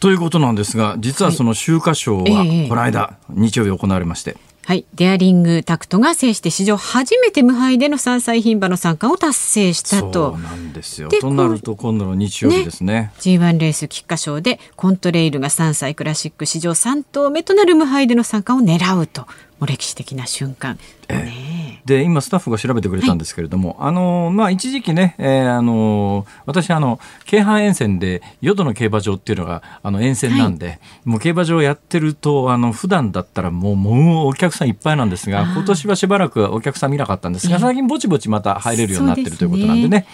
[0.00, 2.24] ということなんですが実はその秋華賞は
[2.68, 4.36] この間、日曜日行われまして
[4.66, 10.32] はい、デアリングタクトが制して史上初めて無敗での3歳牝馬の三冠を達成したと。
[10.32, 11.08] そうなんですよ。
[11.08, 12.92] となると今度の日曜日ですね。
[12.92, 19.20] ね G1 レース菊花賞でコントレイルが3歳クラシック史上3頭目となる無敗での三冠を狙うと。
[19.22, 19.28] も
[19.62, 20.80] う歴史的な瞬間。
[21.08, 21.46] ね、
[21.86, 37.48] で今スタッフが調べてくれたんですけれども、はい、あのまあ一時期ね、えー、あの私あの京阪沿線で淀の競馬場っていうのがあの沿線なんで、はい、もう競馬場やってるとあの普段だったらもうもうお客さんいっぱいなんですが今年はしばらくお客さん見なかったんです。
[37.48, 40.06] が最近ぼちぼちまた入れるようになってるということなんでね、ね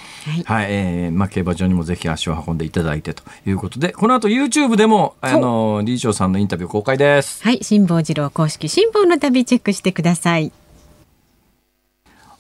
[0.45, 7.43] はい、はい、えー、まあ競馬場にもぜひ足を運んでいただいてということでこの後 YouTube でもあの理事長さんのインタビュー公開です。
[7.43, 7.61] はい。
[7.63, 10.53] 辛坊治郎公式辛坊の旅チェックしてください。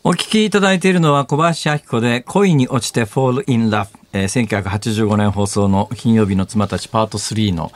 [0.04, 3.86] お聞きいただいているのは小林明子で恋に落ちて Fall in Love。
[4.14, 7.72] えー、1985年放送の金曜日の妻たちパート3の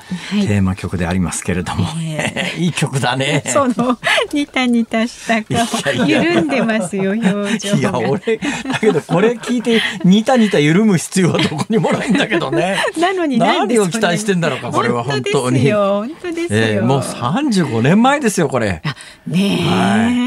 [0.46, 1.94] テーマ曲でありますけれども、は
[2.58, 3.42] い、 いい曲だね。
[3.46, 3.96] その
[4.34, 12.76] ニタニタした顔緩んでますよ表情いや俺だけどこれ聞いてニタニタ緩む必要はどこにもないんだけどね。
[13.00, 15.72] なのに何を期待してんだろうかこれは本当に。
[15.72, 16.60] 本当ですよ。
[16.60, 18.82] えー、もう35年前ですよこれ。
[19.26, 19.64] ねえ。
[19.64, 20.25] はい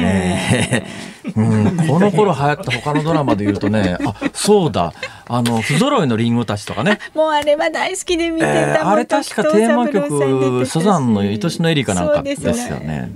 [0.00, 4.92] えー、うん、この頃流行った他のドラマで言うとね、あ、そうだ、
[5.28, 6.98] あの、不揃いのリンゴたちとかね。
[7.14, 8.52] もうあれは大好きで見てた。
[8.52, 13.10] えー、あれ確かテーマ曲、サザンの愛しのエリかなんかですよね。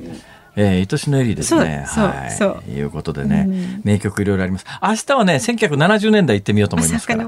[0.57, 1.85] えー、愛しのエリーですね。
[1.87, 2.31] はい。
[2.33, 2.71] そう。
[2.71, 4.65] いうことでね、うん、名曲いろいろあります。
[4.83, 7.25] 明日はね、1970年代行ってみようと思いますね、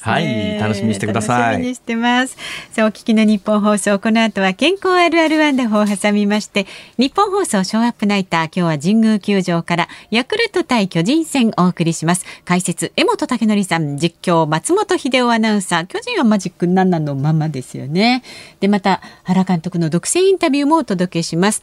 [0.00, 0.58] はい。
[0.58, 1.52] 楽しみにしてください。
[1.52, 2.36] 楽しみにしてます。
[2.72, 6.66] さあ、お聞きの日本放送、この後は健康あるあるワンダホを挟みまして、
[6.98, 12.24] 日本放送ショーアップナイター、今日は神宮球場からヤクルト対巨人戦お送りします。
[12.44, 18.24] 解説、江本武則さん、実況、松本秀夫アナウンサー、巨人はマジック7のままですよね。
[18.58, 21.62] で、また、原監督の独占インタビューもお届けします。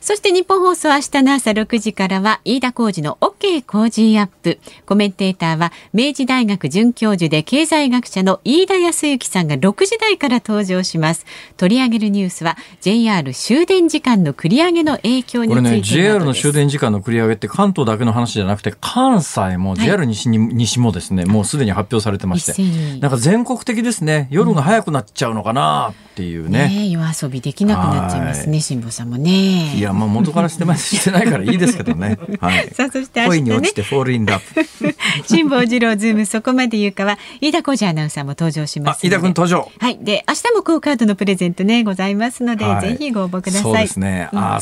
[0.00, 4.58] そして日本放送明日の朝6時からは飯田浩二の OK 工事アップ。
[4.84, 11.24] コメンテーターは明治大学准教授で経済学者の飯田康之さんが6時台から登場します。
[11.56, 26.68] 取り上げるニュースは JR 終電時間の繰り上げの影響についてこれね、JR の終電時間の繰り上げって関東だけの話じゃなくて関西も JR 西に、はい、西もですね、もうすでに発表されてまして、なんか全国的ですね、夜が早くなっちゃうのかなっていうね。
[26.70, 29.74] うん、ね夜遊びできなくなっちゃいますね、辛坊さんもね。
[29.74, 32.18] いや、まあ元からしてます、してないからいいですけどね。
[32.40, 32.68] はい。
[32.74, 34.94] さあ、そして明日、ね、恋に落ちてフォールインラブ。
[35.26, 39.06] 辛坊治郎ズーム、そこまで言うかは、飯田浩司アナウンサーも登場します。
[39.06, 39.70] 飯田君登場。
[39.78, 39.98] はい。
[40.00, 43.62] で、明日もクオカードのプレゼントね、ございますので、はい、ぜひご応募ください。
[43.62, 44.28] そうですね。
[44.32, 44.58] うん、明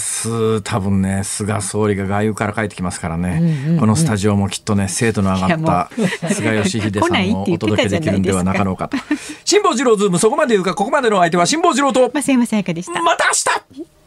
[0.58, 5.90] 日、多分ね、菅総理が外遊から帰ってきますからね、うんうんうん、このスタジオもきっとね、精度の上がっ
[6.28, 8.96] た菅義偉さんをお届けできるんではなかろうかと。
[9.44, 13.02] 辛坊治郎ズーム、そこまで言うか、ここまでの相手は辛坊治郎と、増山さやかでした。
[13.02, 13.97] また明日